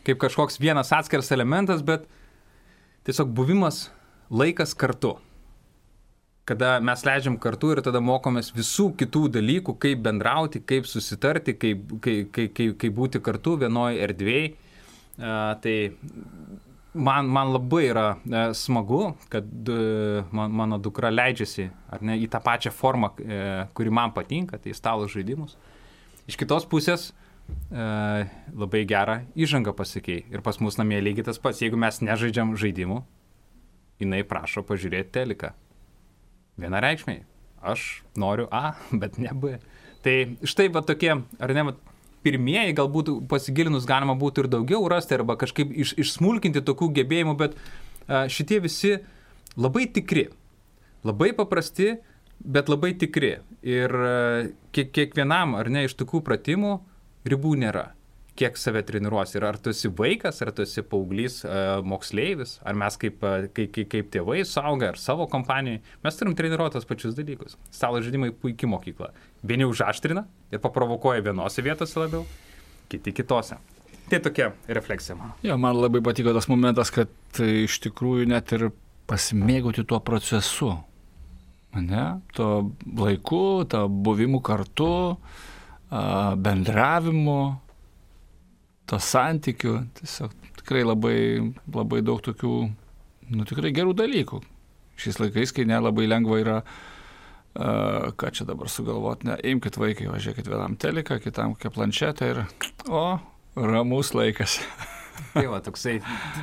kaip 0.06 0.22
kažkoks 0.22 0.60
vienas 0.62 0.92
atskiras 0.96 1.32
elementas, 1.34 1.82
bet 1.82 2.06
tiesiog 3.08 3.34
buvimas 3.36 3.88
laikas 4.30 4.76
kartu. 4.78 5.16
Kada 6.48 6.78
mes 6.82 7.04
leidžiam 7.06 7.36
kartu 7.38 7.74
ir 7.74 7.82
tada 7.84 8.00
mokomės 8.02 8.50
visų 8.56 8.90
kitų 8.98 9.28
dalykų, 9.36 9.76
kaip 9.82 10.00
bendrauti, 10.02 10.62
kaip 10.66 10.88
susitarti, 10.88 11.54
kaip, 11.54 11.84
kaip, 12.02 12.32
kaip, 12.34 12.56
kaip, 12.80 12.94
būti 12.96 13.20
kartu 13.22 13.54
vienoje 13.60 14.00
erdvėje. 14.02 14.56
Tai 15.20 15.74
man, 16.92 17.26
man 17.26 17.52
labai 17.52 17.84
yra 17.90 18.06
e, 18.16 18.42
smagu, 18.54 19.14
kad 19.28 19.68
e, 19.68 20.24
man, 20.34 20.52
mano 20.52 20.78
dukra 20.82 21.10
leidžiasi 21.12 21.68
ne, 22.02 22.18
į 22.18 22.28
tą 22.30 22.40
pačią 22.44 22.72
formą, 22.74 23.12
e, 23.20 23.40
kuri 23.76 23.92
man 23.94 24.14
patinka, 24.16 24.58
tai 24.58 24.74
stalo 24.76 25.08
žaidimus. 25.10 25.56
Iš 26.30 26.38
kitos 26.40 26.66
pusės 26.70 27.10
labai 27.74 28.84
gerą 28.86 29.16
įžangą 29.34 29.72
pasakėjai. 29.74 30.28
Ir 30.30 30.42
pas 30.46 30.60
mus 30.62 30.76
namie 30.78 31.00
lygiai 31.02 31.24
tas 31.26 31.40
pats, 31.42 31.58
jeigu 31.64 31.78
mes 31.80 31.96
nežaidžiam 31.98 32.52
žaidimų, 32.54 33.00
jinai 33.98 34.20
prašo 34.22 34.62
pažiūrėti 34.68 35.10
teliką. 35.16 35.50
Vienareikšmiai. 36.60 37.24
Aš 37.60 38.02
noriu 38.16 38.48
A, 38.54 38.74
bet 39.02 39.18
ne 39.20 39.32
B. 39.32 39.58
Tai 40.04 40.16
štai 40.48 40.70
va 40.72 40.82
tokie, 40.86 41.12
ar 41.12 41.54
ne, 41.56 41.64
va, 41.68 41.76
pirmieji, 42.24 42.76
galbūt 42.76 43.12
pasigilinus 43.28 43.88
galima 43.88 44.16
būtų 44.20 44.44
ir 44.44 44.50
daugiau 44.52 44.88
rasti 44.92 45.16
arba 45.16 45.36
kažkaip 45.40 45.72
iš, 45.72 45.94
išsmulkinti 46.00 46.64
tokių 46.64 46.90
gebėjimų, 47.00 47.36
bet 47.40 47.56
a, 47.56 48.26
šitie 48.32 48.60
visi 48.64 48.96
labai 49.60 49.86
tikri, 49.92 50.28
labai 51.04 51.32
paprasti, 51.36 51.94
bet 52.40 52.72
labai 52.72 52.94
tikri. 52.96 53.38
Ir 53.60 53.92
kiek, 54.72 54.92
kiekvienam, 54.96 55.58
ar 55.60 55.68
ne, 55.68 55.84
iš 55.84 55.96
tokių 56.00 56.22
pratimų 56.24 56.78
ribų 57.28 57.56
nėra 57.60 57.90
kiek 58.38 58.58
save 58.58 58.82
treniruosi. 58.86 59.36
Ir 59.38 59.46
ar 59.48 59.58
tu 59.60 59.72
esi 59.72 59.90
vaikas, 59.96 60.40
ar 60.44 60.52
tu 60.54 60.64
esi 60.64 60.84
paauglys, 60.86 61.40
moksleivis, 61.86 62.58
ar 62.66 62.78
mes 62.78 62.96
kaip, 63.00 63.18
kaip, 63.56 63.72
kaip, 63.74 63.88
kaip 63.94 64.12
tėvai 64.14 64.44
suaugę, 64.48 64.92
ar 64.92 65.00
savo 65.00 65.26
kompanijai, 65.30 65.80
mes 66.04 66.20
turim 66.20 66.36
treniruoti 66.38 66.78
tos 66.78 66.88
pačius 66.88 67.16
dalykus. 67.18 67.58
Stalo 67.74 68.00
žaidimai 68.04 68.30
puikia 68.32 68.70
mokykla. 68.70 69.10
Vieni 69.46 69.66
užaštrina 69.68 70.26
ir 70.52 70.62
paprovokuoja 70.62 71.24
vienose 71.30 71.64
vietose 71.64 72.00
labiau, 72.00 72.24
kiti 72.92 73.14
kitose. 73.16 73.58
Tai 74.10 74.18
tokia 74.18 74.50
refleksija 74.66 75.14
mano. 75.14 75.36
Jo, 75.46 75.54
man 75.60 75.78
labai 75.78 76.00
patiko 76.02 76.34
tas 76.34 76.48
momentas, 76.50 76.90
kad 76.90 77.10
tai 77.36 77.64
iš 77.68 77.78
tikrųjų 77.84 78.26
net 78.30 78.50
ir 78.56 78.70
pasimėgauti 79.10 79.84
tuo 79.86 80.00
procesu. 80.02 80.72
Ne? 81.78 82.04
To 82.34 82.72
laiku, 82.98 83.62
to 83.70 83.84
buvimu 83.86 84.40
kartu, 84.42 84.90
bendravimu, 85.90 87.40
to 88.90 88.98
santykių, 88.98 89.74
tiesiog 90.00 90.34
tikrai 90.60 90.84
labai, 90.84 91.18
labai 91.74 92.02
daug 92.06 92.22
tokių, 92.24 92.54
nu 93.36 93.46
tikrai 93.48 93.72
gerų 93.76 93.94
dalykų. 93.98 94.40
Šiais 95.00 95.20
laikais, 95.22 95.54
kai 95.56 95.64
nelabai 95.68 96.08
lengva 96.10 96.40
yra, 96.42 96.56
uh, 96.60 98.10
ką 98.20 98.32
čia 98.36 98.46
dabar 98.48 98.68
sugalvoti, 98.72 99.30
ne, 99.30 99.38
imkite 99.54 99.80
vaikai, 99.80 100.10
važiuokit 100.12 100.50
vienam 100.50 100.76
teliką, 100.80 101.20
kitam 101.24 101.54
kokią 101.54 101.72
planšetę 101.76 102.32
ir, 102.34 102.42
o, 102.88 103.04
ramus 103.56 104.12
laikas. 104.16 104.60
Tai 105.34 105.44
va, 105.52 105.60
toksai, 105.62 105.98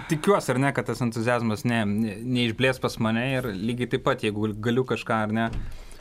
tikiuosi 0.09 0.53
ar 0.53 0.59
ne, 0.61 0.71
kad 0.75 0.85
tas 0.87 1.01
entuzijazmas 1.01 1.65
ne, 1.67 1.81
ne, 1.89 2.15
neišblės 2.37 2.79
pas 2.81 2.97
mane 3.01 3.23
ir 3.33 3.49
lygiai 3.51 3.89
taip 3.93 4.05
pat, 4.05 4.23
jeigu 4.25 4.51
galiu 4.63 4.85
kažką 4.87 5.21
ar 5.25 5.33
ne 5.33 5.47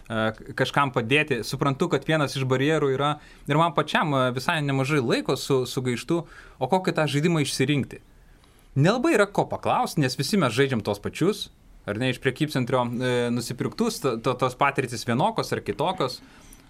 kažkam 0.06 0.92
padėti. 0.94 1.40
Suprantu, 1.46 1.88
kad 1.90 2.06
vienas 2.06 2.36
iš 2.38 2.46
barjerų 2.48 2.92
yra 2.94 3.16
ir 3.48 3.58
man 3.58 3.74
pačiam 3.74 4.14
visai 4.36 4.60
nemažai 4.62 5.00
laiko 5.02 5.36
su, 5.40 5.64
sugaištų, 5.66 6.20
o 6.62 6.68
kokį 6.70 6.94
tą 6.94 7.08
žaidimą 7.10 7.42
išsirinkti. 7.42 8.02
Nelabai 8.76 9.14
yra 9.16 9.26
ko 9.26 9.46
paklausti, 9.48 10.02
nes 10.04 10.18
visi 10.18 10.38
mes 10.38 10.52
žaidžiam 10.52 10.82
tos 10.84 11.00
pačius, 11.02 11.46
ar 11.88 11.98
ne 11.98 12.10
iš 12.12 12.20
priekybcentrio 12.20 12.82
e, 12.84 13.12
nusipirktus, 13.32 14.02
to, 14.02 14.16
to, 14.20 14.34
tos 14.36 14.56
patirtis 14.58 15.06
vienokios 15.08 15.54
ar 15.56 15.62
kitokios. 15.64 16.20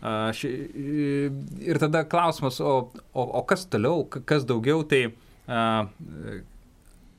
A, 0.05 0.31
ši, 0.37 0.51
ir 1.67 1.81
tada 1.83 2.05
klausimas, 2.07 2.61
o, 2.61 2.77
o, 3.11 3.25
o 3.27 3.43
kas 3.49 3.65
toliau, 3.73 4.05
kas 4.07 4.47
daugiau, 4.47 4.85
tai 4.87 5.09
a, 5.49 5.89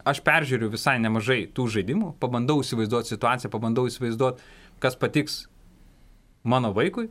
aš 0.08 0.22
peržiūriu 0.24 0.72
visai 0.72 0.96
nemažai 1.04 1.44
tų 1.52 1.68
žaidimų, 1.74 2.14
pabandau 2.22 2.62
įsivaizduoti 2.64 3.12
situaciją, 3.12 3.52
pabandau 3.52 3.90
įsivaizduoti, 3.90 4.46
kas 4.84 4.96
patiks 4.96 5.42
mano 6.48 6.72
vaikui, 6.76 7.10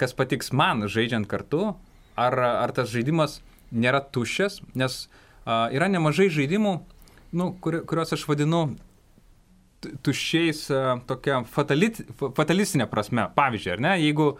kas 0.00 0.14
patiks 0.16 0.54
man 0.56 0.86
žaidžiant 0.88 1.28
kartu, 1.28 1.74
ar, 2.16 2.36
ar 2.40 2.72
tas 2.76 2.88
žaidimas 2.92 3.40
nėra 3.70 4.00
tuščias, 4.12 4.60
nes 4.74 5.02
uh, 5.06 5.68
yra 5.74 5.90
nemažai 5.92 6.30
žaidimų, 6.32 6.78
nu, 7.36 7.50
kur, 7.62 7.82
kuriuos 7.86 8.16
aš 8.16 8.24
vadinu 8.28 8.64
tuščiais 10.04 10.64
uh, 10.72 10.96
tokia 11.08 11.42
fatalit, 11.48 12.02
fatalistinė 12.18 12.88
prasme. 12.90 13.28
Pavyzdžiui, 13.36 13.76
ar 13.76 13.84
ne, 13.84 13.94
jeigu 14.02 14.32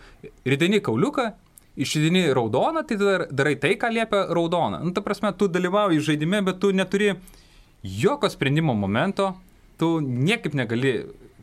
rideni 0.48 0.82
kauliuką, 0.84 1.30
išidini 1.80 2.26
raudoną, 2.36 2.82
tai 2.88 2.98
dar, 3.00 3.26
darai 3.30 3.54
tai, 3.60 3.76
ką 3.80 3.92
liepia 3.94 4.26
raudona. 4.34 4.82
Nu, 4.84 4.92
ta 4.96 5.04
prasme, 5.04 5.32
tu 5.36 5.48
dalyvauji 5.48 6.02
žaidime, 6.10 6.42
bet 6.44 6.60
tu 6.60 6.72
neturi 6.76 7.14
jokio 7.82 8.28
sprendimo 8.32 8.74
momento, 8.76 9.32
tu 9.80 9.98
niekaip 10.00 10.56
negali 10.58 10.98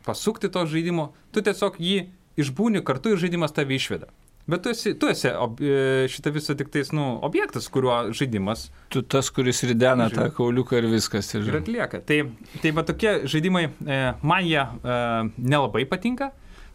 pasukti 0.06 0.50
to 0.52 0.62
žaidimo, 0.68 1.10
tu 1.34 1.42
tiesiog 1.42 1.80
jį 1.82 2.04
išbūni 2.38 2.84
kartu 2.86 3.14
ir 3.14 3.22
žaidimas 3.22 3.54
tave 3.56 3.76
išveda. 3.78 4.10
Bet 4.48 4.62
tu 4.64 4.70
esi, 4.72 4.94
tu 4.96 5.10
esi 5.12 5.28
ob, 5.28 5.58
e, 5.60 6.06
šitą 6.08 6.30
visą 6.32 6.54
tik 6.56 6.70
tais, 6.72 6.88
nu, 6.96 7.18
objektas, 7.26 7.66
kuriuo 7.68 8.14
žaidimas. 8.16 8.70
Tu 8.88 9.02
tas, 9.04 9.28
kuris 9.34 9.60
ridena 9.68 10.06
tą 10.08 10.30
kauliuką 10.32 10.78
ir 10.80 10.86
viskas. 10.88 11.28
Ir, 11.36 11.44
ir 11.50 11.58
atlieka. 11.58 12.00
Tai, 12.08 12.22
tai 12.62 12.72
va 12.72 12.84
tokie 12.88 13.12
žaidimai, 13.28 13.66
e, 13.68 13.98
man 14.24 14.48
jie 14.48 14.62
e, 14.64 14.96
nelabai 15.36 15.84
patinka, 15.90 16.30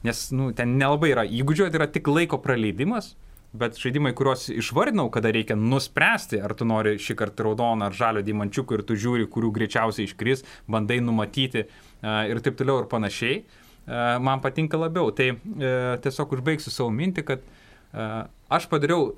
nes, 0.05 0.21
nu, 0.37 0.51
ten 0.53 0.75
nelabai 0.77 1.15
yra 1.15 1.25
įgūdžio, 1.25 1.71
tai 1.73 1.81
yra 1.81 1.89
tik 1.89 2.11
laiko 2.13 2.37
praleidimas. 2.43 3.15
Bet 3.57 3.81
žaidimai, 3.81 4.13
kuriuos 4.17 4.47
išvardinau, 4.53 5.07
kada 5.13 5.33
reikia 5.33 5.57
nuspręsti, 5.57 6.43
ar 6.45 6.53
tu 6.57 6.69
nori 6.69 6.99
šį 7.01 7.17
kartą 7.17 7.47
raudoną 7.49 7.89
ar 7.89 7.97
žalio 7.97 8.21
dimančiukų 8.25 8.79
ir 8.79 8.85
tu 8.85 8.97
žiūri, 8.97 9.27
kurių 9.33 9.49
greičiausiai 9.53 10.09
iškris, 10.09 10.41
bandai 10.65 10.97
numatyti 11.05 11.67
uh, 11.67 12.23
ir 12.29 12.41
taip 12.41 12.57
toliau 12.57 12.81
ir 12.81 12.89
panašiai, 12.89 13.43
uh, 13.43 13.62
man 13.85 14.41
patinka 14.43 14.79
labiau. 14.79 15.11
Tai 15.15 15.33
uh, 15.35 15.95
tiesiog 16.03 16.37
užbaigsiu 16.37 16.71
savo 16.73 16.91
mintį, 16.95 17.25
kad 17.27 17.43
uh, 17.43 18.25
aš 18.53 18.69
padariau 18.71 19.13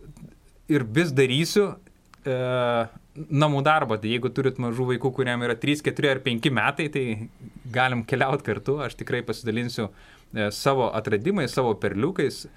ir 0.71 0.88
vis 0.89 1.13
darysiu 1.13 1.75
namų 2.25 3.60
darbą. 3.62 3.99
Tai 4.01 4.10
jeigu 4.10 4.32
turit 4.34 4.58
mažų 4.58 4.88
vaikų, 4.95 5.12
kuriem 5.13 5.43
yra 5.45 5.54
3, 5.62 5.84
4 5.86 6.10
ar 6.10 6.21
5 6.25 6.49
metai, 6.58 6.88
tai 6.89 7.04
galim 7.71 8.01
keliauti 8.08 8.47
kartu. 8.47 8.80
Aš 8.82 8.97
tikrai 8.97 9.21
pasidalinsiu 9.28 9.91
savo 10.49 10.89
atradimais, 10.89 11.54
savo 11.54 11.75
perliukais. 11.78 12.47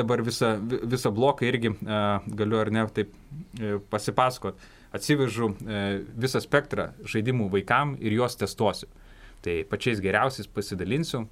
Dabar 0.00 0.22
visą, 0.24 0.54
visą 0.88 1.12
bloką 1.12 1.44
irgi 1.44 1.74
galiu 2.40 2.60
ar 2.60 2.70
ne 2.72 2.86
taip 2.94 3.10
e, 3.60 3.74
pasipasakot. 3.92 4.56
Atsivežu 4.96 5.50
e, 5.60 5.82
visą 6.16 6.40
spektrą 6.40 6.88
žaidimų 7.04 7.50
vaikam 7.52 7.92
ir 8.00 8.16
juos 8.16 8.38
testuosiu. 8.40 8.88
Tai 9.44 9.60
pačiais 9.70 10.02
geriausiais 10.04 10.48
pasidalinsiu. 10.50 11.26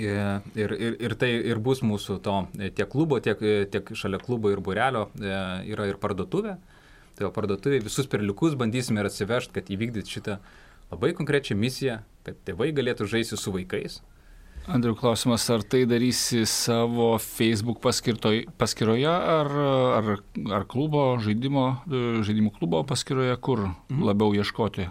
Ir, 0.00 0.72
ir, 0.72 0.94
ir 1.04 1.14
tai 1.20 1.28
ir 1.50 1.58
bus 1.60 1.82
mūsų 1.84 2.16
to 2.24 2.36
e, 2.56 2.70
tiek 2.72 2.88
klubo, 2.88 3.18
tiek, 3.20 3.36
tiek 3.68 3.90
šalia 3.98 4.16
klubo 4.22 4.48
ir 4.48 4.62
burelio 4.64 5.10
yra 5.20 5.88
ir 5.90 5.98
parduotuvė. 6.00 6.54
Tai 7.18 7.28
parduotuvė 7.36 7.82
visus 7.84 8.08
perliukus 8.08 8.56
bandysime 8.56 9.02
ir 9.02 9.10
atsivežti, 9.10 9.52
kad 9.58 9.68
įvykdyt 9.68 10.08
šitą 10.08 10.38
labai 10.94 11.12
konkrečią 11.18 11.58
misiją, 11.60 11.98
kad 12.24 12.40
tėvai 12.46 12.70
galėtų 12.72 13.10
žaisti 13.10 13.36
su 13.36 13.52
vaikais, 13.52 14.00
Andriu, 14.70 14.94
klausimas, 14.94 15.42
ar 15.50 15.64
tai 15.66 15.80
darysi 15.90 16.44
savo 16.46 17.16
Facebook 17.18 17.80
paskyroje, 17.82 19.10
ar, 19.10 19.48
ar, 19.98 20.10
ar 20.54 20.66
klubo, 20.70 21.02
žaidimo, 21.18 21.64
žaidimų 22.22 22.52
klubo 22.60 22.84
paskyroje, 22.86 23.34
kur 23.42 23.64
mhm. 23.66 24.04
labiau 24.06 24.30
ieškoti 24.38 24.86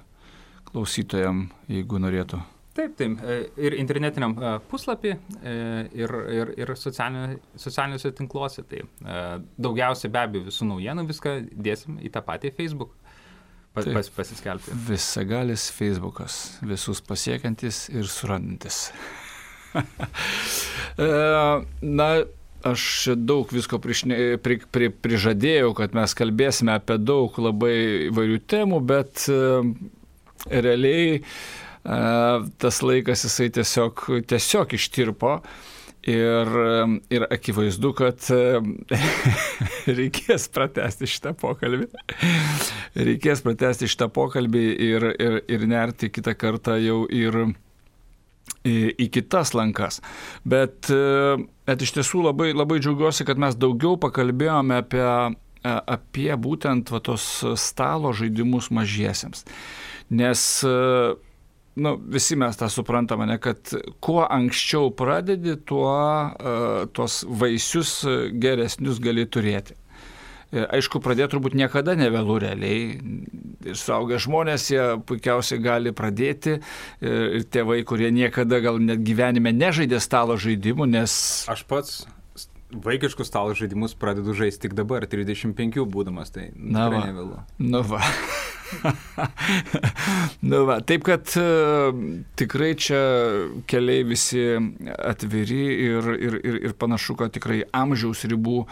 klausytojam, 0.71 1.45
jeigu 1.71 1.99
norėtų? 2.01 2.41
Taip, 2.71 2.93
taip. 2.95 3.19
E, 3.19 3.37
ir 3.59 3.75
internetiniam 3.75 4.33
e, 4.39 4.51
puslapį, 4.71 5.11
e, 5.43 5.55
ir, 5.99 6.13
ir, 6.31 6.51
ir 6.63 6.71
socialiniuose 6.79 8.13
tinkluose. 8.15 8.63
Tai 8.67 8.85
daugiausiai 9.59 10.11
be 10.13 10.21
abejo 10.21 10.47
visų 10.47 10.69
naujienų 10.69 11.05
viską 11.09 11.35
dėsim 11.51 11.99
į 11.99 12.13
tą 12.15 12.23
patį 12.23 12.53
Facebook. 12.55 12.95
Pas, 13.75 13.87
pas, 13.87 14.07
pasiskelbti. 14.11 14.73
Visagalis 14.87 15.69
Facebookas, 15.71 16.57
visus 16.67 16.99
pasiekiantis 17.07 17.85
ir 17.93 18.07
surandantis. 18.11 18.89
Na, 21.99 22.07
aš 22.67 22.83
daug 23.15 23.51
visko 23.55 23.79
prišne, 23.79 24.17
pri, 24.43 24.59
pri, 24.75 24.91
prižadėjau, 24.91 25.71
kad 25.79 25.95
mes 25.95 26.15
kalbėsime 26.19 26.75
apie 26.75 26.99
daug 26.99 27.39
labai 27.39 27.77
įvairių 28.09 28.43
temų, 28.51 28.81
bet 28.91 29.23
realiai 30.49 31.19
e, 31.19 31.21
tas 32.61 32.81
laikas 32.85 33.27
jisai 33.27 33.51
tiesiog, 33.59 34.07
tiesiog 34.31 34.77
ištirpo. 34.79 35.37
Ir, 36.01 36.49
ir 37.13 37.27
akivaizdu, 37.29 37.91
kad 37.93 38.23
reikės 39.99 40.47
pratesti 40.49 41.05
šitą 41.05 41.35
pokalbį. 41.37 41.91
Reikės 42.97 43.43
pratesti 43.45 43.85
šitą 43.91 44.07
pokalbį 44.09 44.63
ir, 44.81 45.05
ir, 45.21 45.37
ir 45.45 45.67
nerti 45.69 46.09
kitą 46.09 46.33
kartą 46.33 46.79
jau 46.81 47.03
ir 47.05 47.37
į, 48.65 48.75
į 48.97 49.07
kitas 49.13 49.53
lankas. 49.57 49.99
Bet, 50.47 50.89
e, 50.93 51.37
bet 51.69 51.85
iš 51.85 51.95
tiesų 51.97 52.25
labai, 52.29 52.51
labai 52.55 52.79
džiaugiuosi, 52.81 53.25
kad 53.27 53.41
mes 53.41 53.57
daugiau 53.59 53.97
pakalbėjome 54.01 54.81
apie, 54.81 55.05
e, 55.61 55.75
apie 55.95 56.31
būtent 56.33 56.91
va, 56.93 57.01
tos 57.03 57.27
stalo 57.61 58.13
žaidimus 58.17 58.71
mažiesiems. 58.73 59.45
Nes 60.11 60.45
e, 60.67 60.77
nu, 61.81 61.95
visi 62.11 62.35
mes 62.39 62.57
tą 62.59 62.69
suprantame, 62.71 63.27
ne, 63.29 63.37
kad 63.41 63.71
kuo 64.03 64.25
anksčiau 64.27 64.91
pradedi, 64.95 65.55
tuo 65.55 65.91
uh, 65.95 66.83
tuos 66.91 67.21
vaisius 67.27 68.01
geresnius 68.43 68.99
gali 69.03 69.23
turėti. 69.23 69.77
E, 70.51 70.65
aišku, 70.67 70.99
pradėti 70.99 71.31
turbūt 71.31 71.55
niekada 71.55 71.95
nevėlų 71.95 72.37
realiai. 72.43 72.87
Ir 73.71 73.77
suaugę 73.79 74.19
žmonės 74.19 74.67
jie 74.73 74.83
puikiausiai 75.07 75.61
gali 75.63 75.93
pradėti. 75.95 76.57
E, 76.59 77.13
ir 77.39 77.45
tėvai, 77.47 77.79
kurie 77.87 78.11
niekada 78.11 78.59
gal 78.63 78.81
net 78.83 78.99
gyvenime 79.07 79.55
nežaidė 79.55 80.01
stalo 80.03 80.35
žaidimų, 80.35 80.89
nes... 80.91 81.13
Aš 81.51 81.63
pats 81.71 82.01
vaikiškus 82.71 83.27
stalo 83.27 83.55
žaidimus 83.55 83.95
pradedu 83.99 84.35
žaisti 84.35 84.67
tik 84.67 84.75
dabar, 84.77 85.03
35 85.07 85.83
būdamas, 85.91 86.31
tai 86.35 86.51
na 86.55 86.87
va, 86.91 87.03
nevėlu. 87.07 87.41
Nu 87.63 87.83
va. 87.87 88.03
nu 90.51 90.61
va, 90.67 90.77
taip 90.87 91.05
kad 91.07 91.33
uh, 91.39 91.91
tikrai 92.39 92.71
čia 92.79 93.01
keliai 93.69 94.05
visi 94.07 94.43
atviri 94.95 95.61
ir, 95.87 96.09
ir, 96.15 96.37
ir, 96.39 96.59
ir 96.69 96.75
panašu, 96.79 97.17
kad 97.19 97.33
tikrai 97.35 97.61
amžiaus 97.75 98.25
ribų 98.31 98.63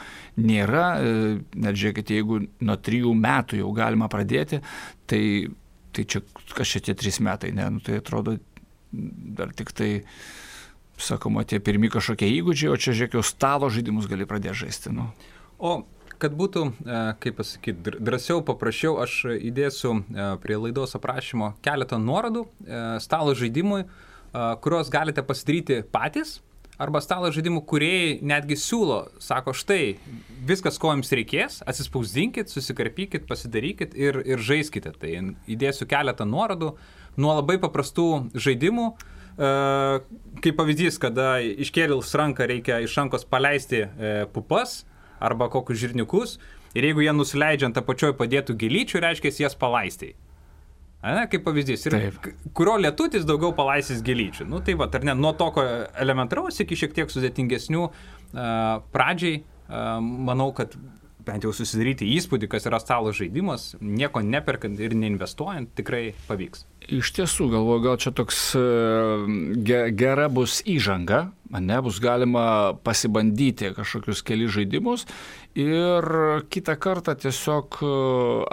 nėra. 0.41 0.85
Uh, 0.99 1.39
net 1.59 1.79
žiūrėkite, 1.79 2.19
jeigu 2.19 2.43
nuo 2.65 2.77
trijų 2.79 3.13
metų 3.17 3.61
jau 3.61 3.71
galima 3.77 4.09
pradėti, 4.11 4.61
tai, 5.09 5.23
tai 5.95 6.05
čia 6.09 6.23
kas 6.55 6.75
čia 6.75 6.83
tie 6.89 6.97
trys 6.97 7.21
metai, 7.25 7.53
ne, 7.55 7.69
nu, 7.75 7.83
tai 7.83 7.99
atrodo 8.01 8.37
dar 8.91 9.53
tik 9.53 9.73
tai 9.77 9.91
sakoma, 10.99 11.45
tie 11.47 11.61
pirmi 11.63 11.87
kažkokie 11.91 12.27
įgūdžiai, 12.39 12.71
o 12.73 12.79
čia, 12.79 12.95
žiūrėk, 12.97 13.15
jau 13.19 13.23
stalo 13.23 13.69
žaidimus 13.71 14.09
gali 14.09 14.27
pradėti 14.27 14.65
žaisti. 14.65 14.91
Nu. 14.91 15.09
O 15.59 15.81
kad 16.19 16.35
būtų, 16.35 16.65
e, 16.83 16.99
kaip 17.23 17.39
pasakyti, 17.39 17.95
drąsiau, 18.03 18.43
paprasčiau, 18.45 18.97
aš 19.03 19.15
įdėsiu 19.37 19.95
e, 19.95 20.27
prie 20.43 20.59
laidos 20.59 20.95
aprašymo 20.99 21.53
keletą 21.65 21.99
nuorodų 22.01 22.45
e, 22.45 22.83
stalo 23.03 23.35
žaidimui, 23.37 23.85
kuriuos 24.61 24.91
galite 24.93 25.23
pasidaryti 25.25 25.79
patys. 25.89 26.35
Arba 26.79 26.99
stalo 27.01 27.31
žaidimų 27.33 27.63
kuriejai 27.67 28.11
netgi 28.29 28.55
siūlo, 28.61 28.99
sako, 29.19 29.55
štai, 29.57 29.97
viskas, 30.47 30.77
ko 30.79 30.93
jums 30.93 31.09
reikės, 31.11 31.57
atsispausdinkit, 31.67 32.51
susikarpykit, 32.53 33.25
pasidarykit 33.27 33.97
ir, 33.97 34.21
ir 34.21 34.43
žaiskite. 34.45 34.93
Tai 35.01 35.15
įdėsiu 35.49 35.89
keletą 35.89 36.29
nuorodų 36.29 36.69
nuo 37.19 37.33
labai 37.33 37.57
paprastų 37.59 38.29
žaidimų, 38.37 38.85
kaip 40.45 40.61
pavyzdys, 40.61 41.01
kada 41.01 41.39
iškėlus 41.41 42.13
ranką 42.21 42.47
reikia 42.53 42.79
iš 42.85 42.95
rankos 43.01 43.25
paleisti 43.27 43.87
pupas, 44.37 44.83
arba 45.19 45.49
kokius 45.51 45.81
žirniukus 45.81 46.37
ir 46.77 46.89
jeigu 46.89 47.03
jie 47.05 47.13
nusileidžia 47.15 47.69
ant 47.69 47.79
apačioj 47.81 48.15
padėtų 48.19 48.55
gėlyčių, 48.59 49.03
reiškia, 49.05 49.33
jas 49.45 49.57
palaistai. 49.59 50.13
Ne, 50.99 51.23
kaip 51.31 51.45
pavyzdys. 51.45 51.85
Ir 51.87 51.95
Taip. 51.95 52.25
kurio 52.55 52.75
lietutis 52.83 53.23
daugiau 53.27 53.53
palaisys 53.55 54.01
gelyčių. 54.03 54.49
Nu, 54.51 54.59
tai 54.59 54.75
va, 54.79 54.89
ar 54.91 55.05
ne, 55.07 55.15
nuo 55.15 55.31
tokio 55.39 55.63
elementaraus 55.95 56.59
iki 56.59 56.75
šiek 56.75 56.95
tiek 56.97 57.13
sudėtingesnių 57.13 57.85
pradžiai, 58.91 59.39
manau, 60.03 60.49
kad 60.57 60.75
bent 61.25 61.43
jau 61.43 61.51
susidaryti 61.55 62.07
įspūdį, 62.15 62.47
kas 62.51 62.67
yra 62.69 62.79
stalo 62.81 63.11
žaidimas, 63.15 63.73
nieko 63.83 64.21
neperkant 64.23 64.79
ir 64.79 64.95
neinvestuojant, 64.97 65.73
tikrai 65.77 66.13
pavyks. 66.29 66.65
Iš 66.89 67.11
tiesų, 67.17 67.49
galvoju, 67.53 67.83
gal 67.83 67.99
čia 68.01 68.13
toks 68.15 68.39
e, 68.57 68.63
gera 69.99 70.29
bus 70.31 70.59
įžanga, 70.63 71.27
ne, 71.59 71.79
bus 71.85 71.99
galima 72.01 72.45
pasibandyti 72.85 73.73
kažkokius 73.77 74.23
keli 74.25 74.47
žaidimus 74.49 75.05
ir 75.59 76.07
kitą 76.53 76.77
kartą 76.81 77.17
tiesiog 77.19 77.81
e, 77.83 77.91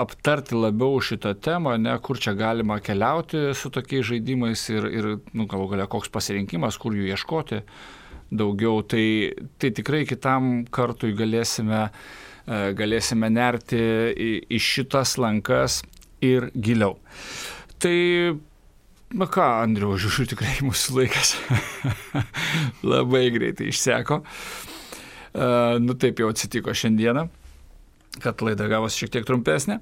aptarti 0.03 0.59
labiau 0.59 0.99
šitą 0.99 1.37
temą, 1.39 1.77
ne, 1.81 1.95
kur 2.03 2.21
čia 2.21 2.35
galima 2.37 2.81
keliauti 2.83 3.53
su 3.57 3.71
tokiais 3.73 4.11
žaidimais 4.11 4.67
ir, 4.75 4.91
ir 4.91 5.11
nu, 5.33 5.47
galvo 5.47 5.71
galia 5.73 5.89
koks 5.89 6.11
pasirinkimas, 6.13 6.83
kur 6.83 6.99
jų 6.99 7.09
ieškoti 7.15 7.63
daugiau. 8.37 8.83
Tai, 8.83 9.07
tai 9.63 9.71
tikrai 9.71 10.03
kitam 10.09 10.65
kartui 10.75 11.15
galėsime 11.15 11.85
uh, 11.87 12.25
galėsime 12.47 13.31
nerti 13.33 13.79
į, 14.15 14.61
šitas 14.63 15.17
lankas 15.19 15.81
ir 16.25 16.51
giliau. 16.55 16.97
Tai, 17.83 17.97
na 19.15 19.29
ką, 19.31 19.49
Andriu, 19.65 19.97
žiūriu, 20.01 20.29
tikrai 20.33 20.55
mūsų 20.67 21.01
laikas 21.01 21.35
labai 22.95 23.27
greitai 23.35 23.73
išseko. 23.73 24.23
Uh, 25.37 25.77
nu 25.83 25.93
taip 26.01 26.23
jau 26.23 26.31
atsitiko 26.33 26.73
šiandieną 26.73 27.27
kad 28.23 28.41
laida 28.41 28.65
gavosi 28.71 29.03
šiek 29.03 29.11
tiek 29.13 29.27
trumpesnė. 29.29 29.75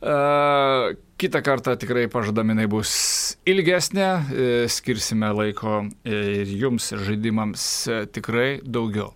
Uh, 0.00 0.94
kitą 1.20 1.42
kartą 1.44 1.74
tikrai 1.76 2.06
pažadaminai 2.08 2.64
bus 2.70 2.94
ilgesnė, 3.48 4.08
skirsime 4.72 5.28
laiko 5.36 5.82
ir 6.08 6.48
jums, 6.48 6.90
ir 6.94 7.04
žaidimams 7.04 7.66
tikrai 8.14 8.48
daugiau. 8.64 9.12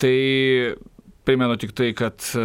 Tai 0.00 0.14
Primenu 1.28 1.58
tik 1.60 1.74
tai, 1.76 1.90
kad 1.92 2.24
e, 2.32 2.42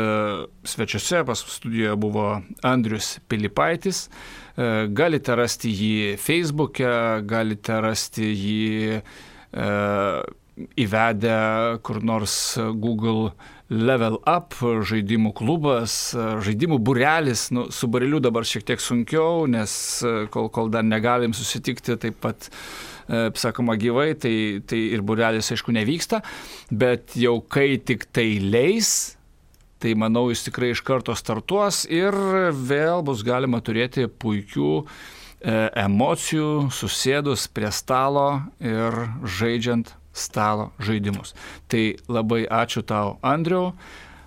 svečiuose 0.68 1.22
pas 1.24 1.40
studijoje 1.40 1.96
buvo 1.96 2.42
Andrius 2.68 3.14
Pilipaitis. 3.32 4.10
E, 4.58 4.66
galite 4.92 5.38
rasti 5.40 5.72
jį 5.72 6.18
Facebook'e, 6.20 6.92
galite 7.24 7.80
rasti 7.80 8.28
jį 8.28 9.00
e, 9.00 9.70
įvedę 10.84 11.40
kur 11.88 12.04
nors 12.04 12.36
Google 12.76 13.32
Level 13.72 14.20
Up 14.28 14.60
žaidimų 14.60 15.32
klubas, 15.40 15.96
žaidimų 16.44 16.84
burelis, 16.84 17.48
nu, 17.56 17.70
su 17.72 17.88
bureliu 17.88 18.20
dabar 18.20 18.44
šiek 18.44 18.68
tiek 18.68 18.84
sunkiau, 18.84 19.48
nes 19.48 19.72
kol, 20.36 20.52
kol 20.52 20.68
dar 20.70 20.84
negalim 20.84 21.32
susitikti 21.34 21.96
taip 22.04 22.20
pat 22.22 22.52
uh, 22.52 22.93
sakoma, 23.40 23.76
gyvai, 23.80 24.14
tai, 24.20 24.36
tai 24.68 24.80
ir 24.96 25.04
burelis, 25.06 25.52
aišku, 25.54 25.74
nevyksta, 25.76 26.22
bet 26.72 27.18
jau 27.20 27.40
kai 27.42 27.78
tik 27.78 28.08
tai 28.16 28.38
leis, 28.44 29.16
tai 29.84 29.96
manau, 30.00 30.30
jis 30.32 30.46
tikrai 30.48 30.72
iš 30.74 30.84
karto 30.86 31.16
startuos 31.18 31.84
ir 31.92 32.16
vėl 32.56 33.04
bus 33.04 33.26
galima 33.28 33.60
turėti 33.60 34.08
puikių 34.08 34.72
e, 34.80 34.86
emocijų 35.84 36.70
susėdus 36.72 37.50
prie 37.52 37.72
stalo 37.76 38.30
ir 38.64 38.96
žaidžiant 39.28 39.92
stalo 40.14 40.72
žaidimus. 40.80 41.34
Tai 41.68 41.84
labai 42.08 42.46
ačiū 42.48 42.86
tau, 42.88 43.18
Andriu. 43.26 43.74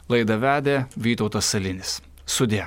Laidą 0.07 0.37
vedė 0.39 0.81
Vytautas 0.95 1.49
Salinis. 1.51 1.99
Sudė. 2.27 2.67